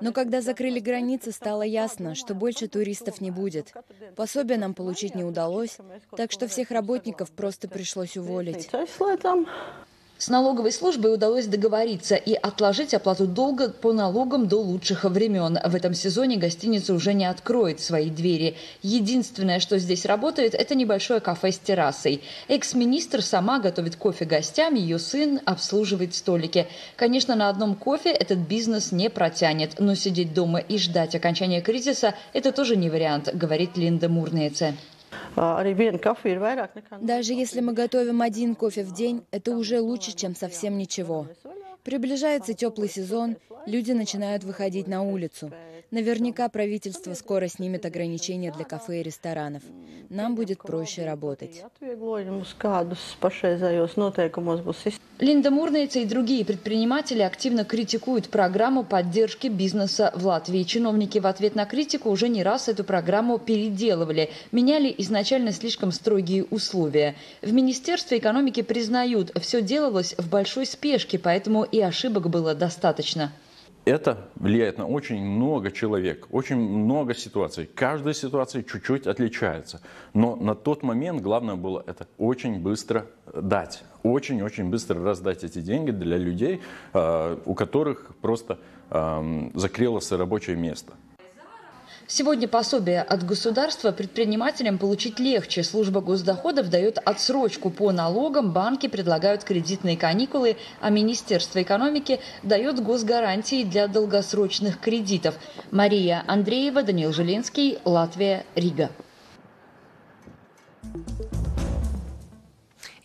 Но 0.00 0.12
когда 0.12 0.40
закрыли 0.40 0.80
границы, 0.80 1.32
стало 1.32 1.62
ясно, 1.62 2.14
что 2.14 2.34
больше 2.34 2.68
туристов 2.68 3.20
не 3.20 3.30
будет. 3.30 3.72
Пособие 4.16 4.58
нам 4.58 4.74
получить 4.74 5.14
не 5.14 5.24
удалось, 5.24 5.78
так 6.16 6.32
что 6.32 6.48
всех 6.48 6.70
работников 6.70 7.30
просто 7.30 7.68
пришлось 7.68 8.16
уволить. 8.16 8.70
С 10.18 10.28
налоговой 10.28 10.72
службой 10.72 11.12
удалось 11.12 11.44
договориться 11.44 12.14
и 12.14 12.32
отложить 12.32 12.94
оплату 12.94 13.26
долга 13.26 13.68
по 13.68 13.92
налогам 13.92 14.48
до 14.48 14.62
лучших 14.62 15.04
времен. 15.04 15.58
В 15.62 15.74
этом 15.74 15.92
сезоне 15.92 16.38
гостиница 16.38 16.94
уже 16.94 17.12
не 17.12 17.26
откроет 17.26 17.80
свои 17.80 18.08
двери. 18.08 18.56
Единственное, 18.82 19.60
что 19.60 19.78
здесь 19.78 20.06
работает, 20.06 20.54
это 20.54 20.74
небольшое 20.74 21.20
кафе 21.20 21.52
с 21.52 21.58
террасой. 21.58 22.22
Экс-министр 22.48 23.20
сама 23.20 23.58
готовит 23.58 23.96
кофе 23.96 24.24
гостям, 24.24 24.74
ее 24.74 24.98
сын 24.98 25.38
обслуживает 25.44 26.14
столики. 26.14 26.66
Конечно, 26.96 27.34
на 27.34 27.50
одном 27.50 27.74
кофе 27.74 28.10
этот 28.10 28.38
бизнес 28.38 28.92
не 28.92 29.10
протянет, 29.10 29.78
но 29.78 29.94
сидеть 29.94 30.32
дома 30.32 30.60
и 30.60 30.78
ждать 30.78 31.14
окончания 31.14 31.60
кризиса– 31.60 32.14
это 32.32 32.52
тоже 32.52 32.76
не 32.76 32.88
вариант, 32.88 33.28
говорит 33.34 33.76
Линда 33.76 34.08
Мурнеце. 34.08 34.76
Даже 37.00 37.32
если 37.32 37.60
мы 37.60 37.72
готовим 37.72 38.22
один 38.22 38.54
кофе 38.54 38.84
в 38.84 38.92
день, 38.92 39.24
это 39.30 39.56
уже 39.56 39.80
лучше, 39.80 40.12
чем 40.12 40.34
совсем 40.34 40.78
ничего. 40.78 41.26
Приближается 41.86 42.52
теплый 42.52 42.88
сезон, 42.88 43.36
люди 43.64 43.92
начинают 43.92 44.42
выходить 44.42 44.88
на 44.88 45.04
улицу. 45.04 45.52
Наверняка 45.92 46.48
правительство 46.48 47.14
скоро 47.14 47.46
снимет 47.46 47.86
ограничения 47.86 48.50
для 48.50 48.64
кафе 48.64 49.00
и 49.00 49.02
ресторанов. 49.04 49.62
Нам 50.08 50.34
будет 50.34 50.58
проще 50.58 51.06
работать. 51.06 51.62
Линда 55.18 55.50
Мурнейца 55.50 56.00
и 56.00 56.04
другие 56.04 56.44
предприниматели 56.44 57.22
активно 57.22 57.64
критикуют 57.64 58.28
программу 58.28 58.84
поддержки 58.84 59.46
бизнеса 59.46 60.12
в 60.14 60.26
Латвии. 60.26 60.62
Чиновники 60.64 61.18
в 61.18 61.26
ответ 61.26 61.54
на 61.54 61.64
критику 61.64 62.10
уже 62.10 62.28
не 62.28 62.42
раз 62.42 62.68
эту 62.68 62.84
программу 62.84 63.38
переделывали, 63.38 64.30
меняли 64.52 64.94
изначально 64.98 65.52
слишком 65.52 65.90
строгие 65.90 66.44
условия. 66.44 67.14
В 67.40 67.50
Министерстве 67.52 68.18
экономики 68.18 68.60
признают, 68.62 69.32
все 69.40 69.62
делалось 69.62 70.14
в 70.18 70.28
большой 70.28 70.66
спешке, 70.66 71.18
поэтому 71.18 71.66
ошибок 71.80 72.28
было 72.28 72.54
достаточно 72.54 73.32
это 73.86 74.28
влияет 74.34 74.78
на 74.78 74.86
очень 74.86 75.24
много 75.24 75.70
человек, 75.70 76.26
очень 76.32 76.56
много 76.56 77.14
ситуаций. 77.14 77.70
Каждая 77.72 78.14
ситуация 78.14 78.64
чуть-чуть 78.64 79.06
отличается. 79.06 79.80
Но 80.12 80.34
на 80.34 80.56
тот 80.56 80.82
момент 80.82 81.22
главное 81.22 81.54
было 81.54 81.84
это 81.86 82.08
очень 82.18 82.58
быстро 82.58 83.06
дать. 83.32 83.84
Очень-очень 84.02 84.70
быстро 84.70 85.02
раздать 85.02 85.44
эти 85.44 85.60
деньги 85.60 85.92
для 85.92 86.18
людей, 86.18 86.60
а, 86.92 87.40
у 87.46 87.54
которых 87.54 88.14
просто 88.20 88.58
закрылось 89.54 90.12
рабочее 90.12 90.54
место. 90.54 90.92
Сегодня 92.08 92.46
пособие 92.46 93.02
от 93.02 93.26
государства 93.26 93.90
предпринимателям 93.90 94.78
получить 94.78 95.18
легче. 95.18 95.64
Служба 95.64 96.00
госдоходов 96.00 96.70
дает 96.70 96.98
отсрочку 97.04 97.68
по 97.68 97.90
налогам, 97.90 98.52
банки 98.52 98.86
предлагают 98.86 99.42
кредитные 99.42 99.96
каникулы, 99.96 100.56
а 100.80 100.90
Министерство 100.90 101.60
экономики 101.60 102.20
дает 102.44 102.80
госгарантии 102.80 103.64
для 103.64 103.88
долгосрочных 103.88 104.78
кредитов. 104.78 105.34
Мария 105.72 106.22
Андреева, 106.28 106.84
Даниил 106.84 107.12
Желенский, 107.12 107.78
Латвия, 107.84 108.46
Рига. 108.54 108.90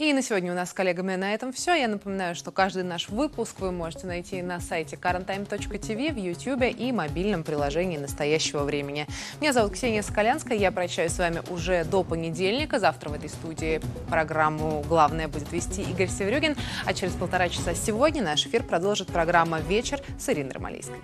И 0.01 0.13
на 0.13 0.23
сегодня 0.23 0.51
у 0.51 0.55
нас 0.55 0.71
с 0.71 0.73
коллегами 0.73 1.13
на 1.13 1.31
этом 1.35 1.53
все. 1.53 1.75
Я 1.75 1.87
напоминаю, 1.87 2.33
что 2.33 2.49
каждый 2.49 2.81
наш 2.81 3.09
выпуск 3.09 3.59
вы 3.59 3.71
можете 3.71 4.07
найти 4.07 4.41
на 4.41 4.59
сайте 4.59 4.95
currenttime.tv, 4.95 6.13
в 6.13 6.17
YouTube 6.17 6.63
и 6.75 6.91
мобильном 6.91 7.43
приложении 7.43 7.99
настоящего 7.99 8.63
времени. 8.63 9.05
Меня 9.39 9.53
зовут 9.53 9.73
Ксения 9.73 10.01
Скалянская. 10.01 10.57
Я 10.57 10.71
прощаюсь 10.71 11.11
с 11.11 11.19
вами 11.19 11.43
уже 11.51 11.83
до 11.83 12.03
понедельника. 12.03 12.79
Завтра 12.79 13.09
в 13.09 13.13
этой 13.13 13.29
студии 13.29 13.79
программу 14.09 14.83
«Главное» 14.89 15.27
будет 15.27 15.51
вести 15.51 15.83
Игорь 15.83 16.09
Северюгин. 16.09 16.55
А 16.83 16.95
через 16.95 17.13
полтора 17.13 17.47
часа 17.49 17.75
сегодня 17.75 18.23
наш 18.23 18.47
эфир 18.47 18.63
продолжит 18.63 19.09
программа 19.09 19.59
«Вечер» 19.59 20.01
с 20.17 20.27
Ириной 20.29 20.53
Ромалийской. 20.53 20.97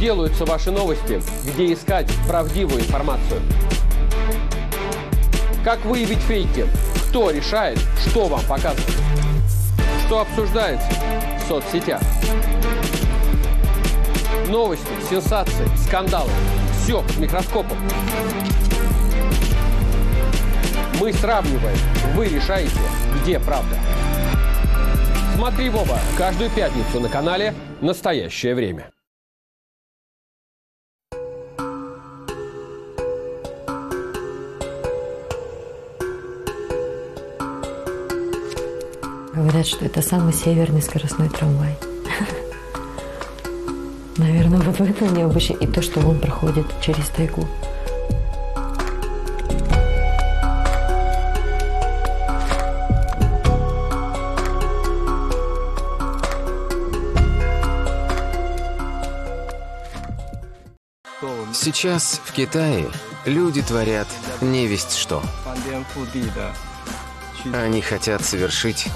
Делаются 0.00 0.46
ваши 0.46 0.70
новости? 0.70 1.22
Где 1.44 1.74
искать 1.74 2.10
правдивую 2.26 2.80
информацию? 2.80 3.40
Как 5.62 5.84
выявить 5.84 6.20
фейки? 6.20 6.66
Кто 7.10 7.30
решает, 7.30 7.78
что 8.08 8.26
вам 8.26 8.40
показывать? 8.48 8.96
Что 10.06 10.20
обсуждается 10.22 10.88
в 11.38 11.48
соцсетях? 11.48 12.00
Новости, 14.48 14.88
сенсации, 15.08 15.68
скандалы. 15.86 16.30
Все 16.82 17.04
с 17.06 17.18
микроскопом. 17.18 17.76
Мы 20.98 21.12
сравниваем. 21.12 21.78
Вы 22.14 22.26
решаете, 22.26 22.80
где 23.22 23.38
правда 23.38 23.76
Смотри 25.36 25.70
в 25.70 25.76
оба 25.76 25.98
каждую 26.18 26.50
пятницу 26.50 27.00
на 27.00 27.08
канале 27.08 27.54
«Настоящее 27.80 28.54
время». 28.54 28.90
Говорят, 39.34 39.66
что 39.66 39.84
это 39.84 40.02
самый 40.02 40.32
северный 40.32 40.82
скоростной 40.82 41.28
трамвай. 41.28 41.76
Наверное, 44.16 44.60
вот 44.60 44.76
в 44.76 44.82
этом 44.82 45.14
необычно. 45.14 45.54
И 45.54 45.66
то, 45.66 45.80
что 45.82 46.00
он 46.00 46.18
проходит 46.18 46.66
через 46.80 47.08
тайгу. 47.08 47.46
Сейчас 61.52 62.20
в 62.24 62.32
Китае 62.32 62.88
люди 63.26 63.62
творят 63.62 64.08
невесть 64.40 64.96
что. 64.96 65.22
Они 67.52 67.80
хотят 67.80 68.24
совершить 68.24 68.88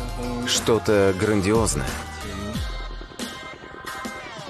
что-то 0.46 1.14
грандиозное. 1.18 1.88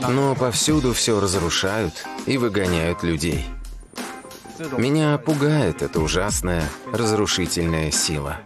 Но 0.01 0.35
повсюду 0.35 0.93
все 0.93 1.21
разрушают 1.21 2.05
и 2.27 2.37
выгоняют 2.37 3.03
людей. 3.03 3.47
Меня 4.77 5.19
пугает 5.19 5.83
эта 5.83 6.01
ужасная 6.01 6.69
разрушительная 6.93 7.91
сила. 7.91 8.39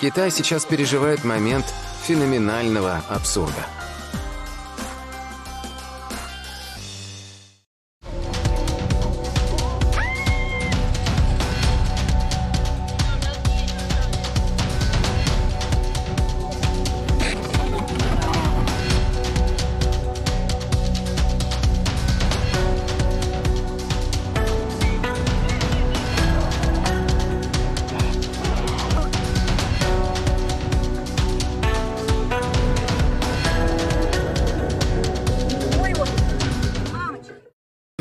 Китай 0.00 0.30
сейчас 0.30 0.64
переживает 0.64 1.24
момент 1.24 1.66
феноменального 2.04 3.02
абсурда. 3.08 3.66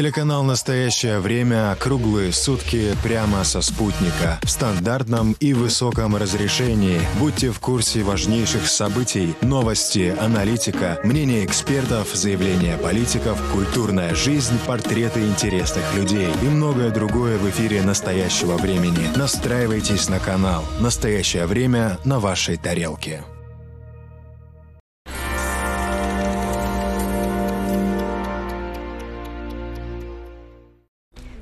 Телеканал 0.10 0.44
«Настоящее 0.44 1.20
время» 1.20 1.78
круглые 1.80 2.34
сутки 2.34 2.98
прямо 3.04 3.44
со 3.44 3.62
спутника 3.62 4.40
в 4.42 4.50
стандартном 4.50 5.34
и 5.40 5.54
высоком 5.54 6.16
разрешении. 6.16 7.00
Будьте 7.20 7.52
в 7.52 7.60
курсе 7.60 8.02
важнейших 8.02 8.68
событий, 8.68 9.36
новости, 9.42 10.16
аналитика, 10.20 11.00
мнения 11.04 11.46
экспертов, 11.46 12.08
заявления 12.16 12.76
политиков, 12.78 13.40
культурная 13.54 14.16
жизнь, 14.16 14.58
портреты 14.66 15.28
интересных 15.28 15.84
людей 15.94 16.30
и 16.42 16.46
многое 16.46 16.90
другое 16.90 17.38
в 17.38 17.48
эфире 17.52 17.84
настоящего 17.84 18.58
времени. 18.58 19.16
Настраивайтесь 19.16 20.10
на 20.10 20.18
канал 20.18 20.64
«Настоящее 20.80 21.46
время» 21.46 22.00
на 22.04 22.20
вашей 22.20 22.58
тарелке. 22.58 23.24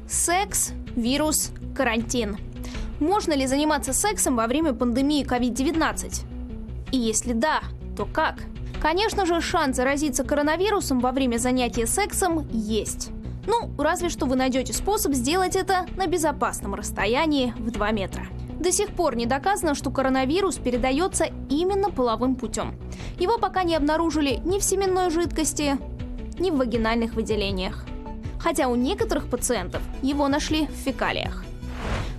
Секс, 0.07 0.71
вирус, 0.95 1.51
карантин. 1.75 2.37
Можно 3.01 3.33
ли 3.33 3.45
заниматься 3.45 3.91
сексом 3.91 4.37
во 4.37 4.47
время 4.47 4.71
пандемии 4.71 5.25
COVID-19? 5.25 6.21
И 6.93 6.97
если 6.97 7.33
да, 7.33 7.59
то 7.97 8.05
как? 8.05 8.35
Конечно 8.81 9.25
же, 9.25 9.41
шанс 9.41 9.75
заразиться 9.75 10.23
коронавирусом 10.23 11.01
во 11.01 11.11
время 11.11 11.39
занятия 11.39 11.85
сексом 11.85 12.47
есть. 12.51 13.09
Ну, 13.47 13.69
разве 13.77 14.07
что 14.07 14.25
вы 14.27 14.37
найдете 14.37 14.71
способ 14.71 15.13
сделать 15.13 15.57
это 15.57 15.85
на 15.97 16.07
безопасном 16.07 16.73
расстоянии 16.73 17.53
в 17.57 17.71
2 17.71 17.91
метра. 17.91 18.27
До 18.61 18.71
сих 18.71 18.87
пор 18.89 19.17
не 19.17 19.25
доказано, 19.25 19.75
что 19.75 19.91
коронавирус 19.91 20.55
передается 20.55 21.25
именно 21.49 21.89
половым 21.89 22.35
путем. 22.35 22.75
Его 23.19 23.37
пока 23.39 23.63
не 23.63 23.75
обнаружили 23.75 24.39
ни 24.45 24.57
в 24.59 24.63
семенной 24.63 25.09
жидкости, 25.09 25.77
ни 26.39 26.49
в 26.49 26.55
вагинальных 26.55 27.13
выделениях 27.13 27.86
хотя 28.39 28.67
у 28.67 28.75
некоторых 28.75 29.29
пациентов 29.29 29.81
его 30.01 30.27
нашли 30.27 30.67
в 30.67 30.71
фекалиях. 30.71 31.43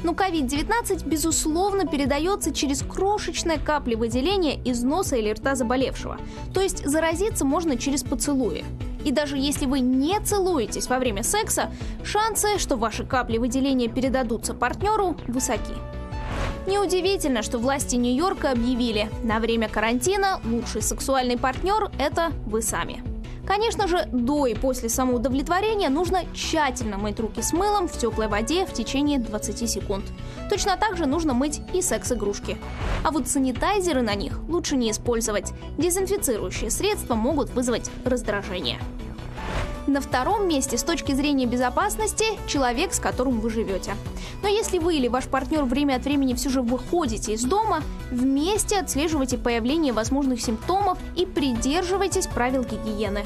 Но 0.03 0.13
COVID-19, 0.13 1.07
безусловно, 1.09 1.87
передается 1.87 2.53
через 2.53 2.83
крошечные 2.83 3.59
капли 3.59 3.95
выделения 3.95 4.57
из 4.63 4.83
носа 4.83 5.17
или 5.17 5.31
рта 5.31 5.55
заболевшего. 5.55 6.19
То 6.55 6.61
есть 6.61 6.87
заразиться 6.87 7.45
можно 7.45 7.77
через 7.77 8.05
поцелуи. 8.05 8.65
И 9.05 9.11
даже 9.11 9.37
если 9.37 9.67
вы 9.67 9.81
не 9.81 10.19
целуетесь 10.21 10.89
во 10.89 10.99
время 10.99 11.23
секса, 11.23 11.71
шансы, 12.05 12.59
что 12.59 12.77
ваши 12.77 13.05
капли 13.05 13.39
выделения 13.39 13.89
передадутся 13.89 14.55
партнеру, 14.55 15.17
высоки. 15.27 15.75
Неудивительно, 16.67 17.43
что 17.43 17.59
власти 17.59 17.97
Нью-Йорка 17.97 18.51
объявили, 18.51 19.09
на 19.25 19.39
время 19.41 19.69
карантина 19.69 20.41
лучший 20.45 20.83
сексуальный 20.83 21.39
партнер– 21.39 21.91
это 21.99 22.31
вы 22.47 22.61
сами. 22.61 23.08
Конечно 23.49 23.89
же, 23.89 24.07
до 24.13 24.45
и 24.45 24.55
после 24.55 24.91
самоудовлетворения 24.91 25.89
нужно 25.89 26.21
тщательно 26.35 26.99
мыть 26.99 27.19
руки 27.19 27.41
с 27.41 27.55
мылом 27.55 27.89
в 27.89 27.97
теплой 27.97 28.29
воде 28.29 28.67
в 28.67 28.75
течение 28.75 29.19
20 29.19 29.71
секунд. 29.71 30.05
Точно 30.51 30.77
так 30.77 30.99
же 30.99 31.07
нужно 31.07 31.33
мыть 31.33 31.63
и 31.73 31.81
секс-игрушки. 31.81 32.59
А 33.05 33.11
вот 33.11 33.27
санитайзеры 33.27 34.03
на 34.03 34.15
них 34.15 34.39
лучше 34.49 34.77
не 34.77 34.91
использовать. 34.91 35.55
Дезинфицирующие 35.79 36.71
средства 36.71 37.15
могут 37.15 37.49
вызвать 37.49 37.91
раздражение. 38.05 38.79
На 39.89 40.03
втором 40.03 40.47
месте 40.47 40.77
с 40.77 40.83
точки 40.83 41.13
зрения 41.13 41.47
безопасности 41.47 42.27
человек, 42.47 42.93
с 42.93 43.01
которым 43.01 43.41
вы 43.41 43.49
живете. 43.49 43.95
Но 44.43 44.49
если 44.49 44.79
вы 44.79 44.97
или 44.97 45.09
ваш 45.09 45.25
партнер 45.25 45.65
время 45.65 45.95
от 45.95 46.05
времени 46.05 46.35
все 46.35 46.51
же 46.51 46.61
выходите 46.61 47.33
из 47.33 47.43
дома, 47.43 47.83
вместе 48.11 48.79
отслеживайте 48.79 49.39
появление 49.39 49.95
возможных 49.95 50.43
симптомов 50.43 50.99
и 51.17 51.25
придерживайтесь 51.25 52.27
правил 52.27 52.65
гигиены. 52.65 53.25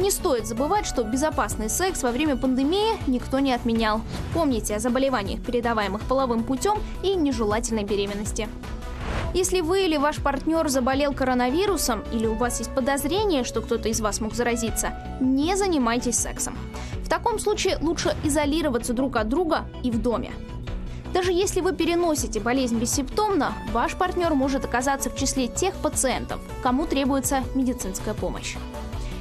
Не 0.00 0.10
стоит 0.10 0.46
забывать, 0.46 0.86
что 0.86 1.04
безопасный 1.04 1.68
секс 1.68 2.02
во 2.02 2.10
время 2.10 2.36
пандемии 2.36 2.96
никто 3.06 3.38
не 3.38 3.52
отменял. 3.52 4.00
Помните 4.32 4.76
о 4.76 4.80
заболеваниях, 4.80 5.42
передаваемых 5.42 6.00
половым 6.08 6.42
путем 6.42 6.78
и 7.02 7.16
нежелательной 7.16 7.84
беременности. 7.84 8.48
Если 9.34 9.60
вы 9.60 9.84
или 9.84 9.96
ваш 9.98 10.16
партнер 10.16 10.66
заболел 10.68 11.12
коронавирусом 11.12 12.02
или 12.12 12.26
у 12.26 12.34
вас 12.34 12.60
есть 12.60 12.74
подозрение, 12.74 13.44
что 13.44 13.60
кто-то 13.60 13.88
из 13.88 14.00
вас 14.00 14.20
мог 14.20 14.34
заразиться, 14.34 14.92
не 15.20 15.54
занимайтесь 15.54 16.18
сексом. 16.18 16.56
В 17.04 17.08
таком 17.08 17.38
случае 17.38 17.78
лучше 17.80 18.16
изолироваться 18.24 18.94
друг 18.94 19.16
от 19.16 19.28
друга 19.28 19.66
и 19.82 19.90
в 19.90 20.00
доме. 20.00 20.32
Даже 21.12 21.32
если 21.32 21.60
вы 21.60 21.74
переносите 21.74 22.40
болезнь 22.40 22.78
бессимптомно, 22.78 23.52
ваш 23.72 23.96
партнер 23.96 24.34
может 24.34 24.64
оказаться 24.64 25.10
в 25.10 25.16
числе 25.16 25.46
тех 25.48 25.74
пациентов, 25.74 26.40
кому 26.62 26.86
требуется 26.86 27.42
медицинская 27.54 28.14
помощь. 28.14 28.56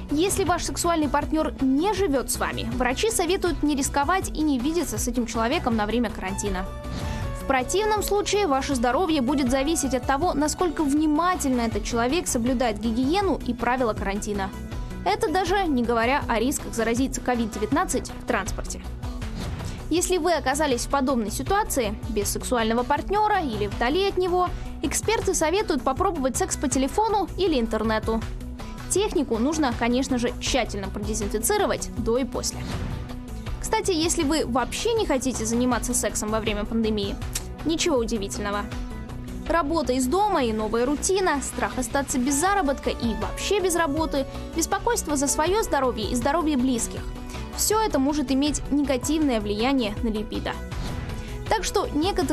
Если 0.10 0.46
ваш 0.46 0.64
сексуальный 0.64 1.10
партнер 1.10 1.54
не 1.62 1.94
живет 1.94 2.32
с 2.32 2.38
вами, 2.38 2.70
врачи 2.76 3.12
советуют 3.12 3.62
не 3.62 3.76
рисковать 3.76 4.30
и 4.30 4.42
не 4.42 4.58
видеться 4.58 4.98
с 4.98 5.08
этим 5.08 5.26
человеком 5.26 5.76
на 5.76 5.86
время 5.86 6.10
карантина. 6.10 6.66
Противном 7.48 8.04
случае 8.04 8.46
ваше 8.46 8.76
здоровье 8.76 9.22
будет 9.22 9.50
зависеть 9.50 9.94
от 9.94 10.06
того, 10.06 10.34
насколько 10.34 10.84
внимательно 10.84 11.62
этот 11.62 11.86
человек 11.86 12.28
соблюдает 12.28 12.80
гигиену 12.80 13.40
и 13.48 13.54
правила 13.54 13.94
карантина. 13.94 14.50
Это 15.06 15.32
даже 15.32 15.64
не 15.64 15.82
говоря 15.82 16.24
о 16.28 16.40
рисках 16.40 16.74
заразиться 16.74 17.22
COVID-19 17.22 18.12
в 18.22 18.28
транспорте. 18.28 18.82
Если 19.90 20.18
вы 20.18 20.34
оказались 20.34 20.86
в 20.86 20.90
подобной 20.90 21.32
ситуации, 21.32 21.98
без 22.10 22.28
сексуального 22.28 22.84
партнера 22.84 23.40
или 23.40 23.68
вдали 23.68 24.10
от 24.10 24.18
него, 24.18 24.50
эксперты 24.82 25.34
советуют 25.34 25.84
попробовать 25.84 26.36
секс 26.36 26.58
по 26.58 26.68
телефону 26.68 27.30
или 27.38 27.58
интернету. 27.58 28.22
Технику 28.90 29.38
нужно, 29.38 29.74
конечно 29.80 30.18
же, 30.18 30.34
тщательно 30.42 30.90
продезинфицировать 30.90 31.90
до 31.98 32.18
и 32.18 32.26
после. 32.26 32.60
Кстати, 33.70 33.92
если 33.92 34.24
вы 34.24 34.46
вообще 34.46 34.94
не 34.94 35.06
хотите 35.06 35.46
заниматься 35.46 35.94
сексом 35.94 36.30
во 36.30 36.40
время 36.40 36.64
пандемии, 36.64 37.18
ничего 37.66 37.98
удивительного. 37.98 38.62
Работа 39.46 39.92
из 39.92 40.08
дома 40.08 40.46
и 40.46 40.54
новая 40.54 40.86
рутина, 40.86 41.42
страх 41.42 41.78
остаться 41.78 42.18
без 42.18 42.36
заработка 42.36 42.92
и 42.92 43.14
вообще 43.22 43.60
без 43.60 43.76
работы, 43.76 44.26
беспокойство 44.56 45.18
за 45.18 45.28
свое 45.28 45.64
здоровье 45.64 46.10
и 46.10 46.16
здоровье 46.16 46.56
близких. 46.56 47.02
Все 47.58 47.78
это 47.82 48.00
может 48.00 48.32
иметь 48.32 48.62
негативное 48.72 49.42
влияние 49.42 49.96
на 50.02 50.08
либидо. 50.08 50.54
Так 51.50 51.66
что 51.66 51.88
некоторые 51.88 52.24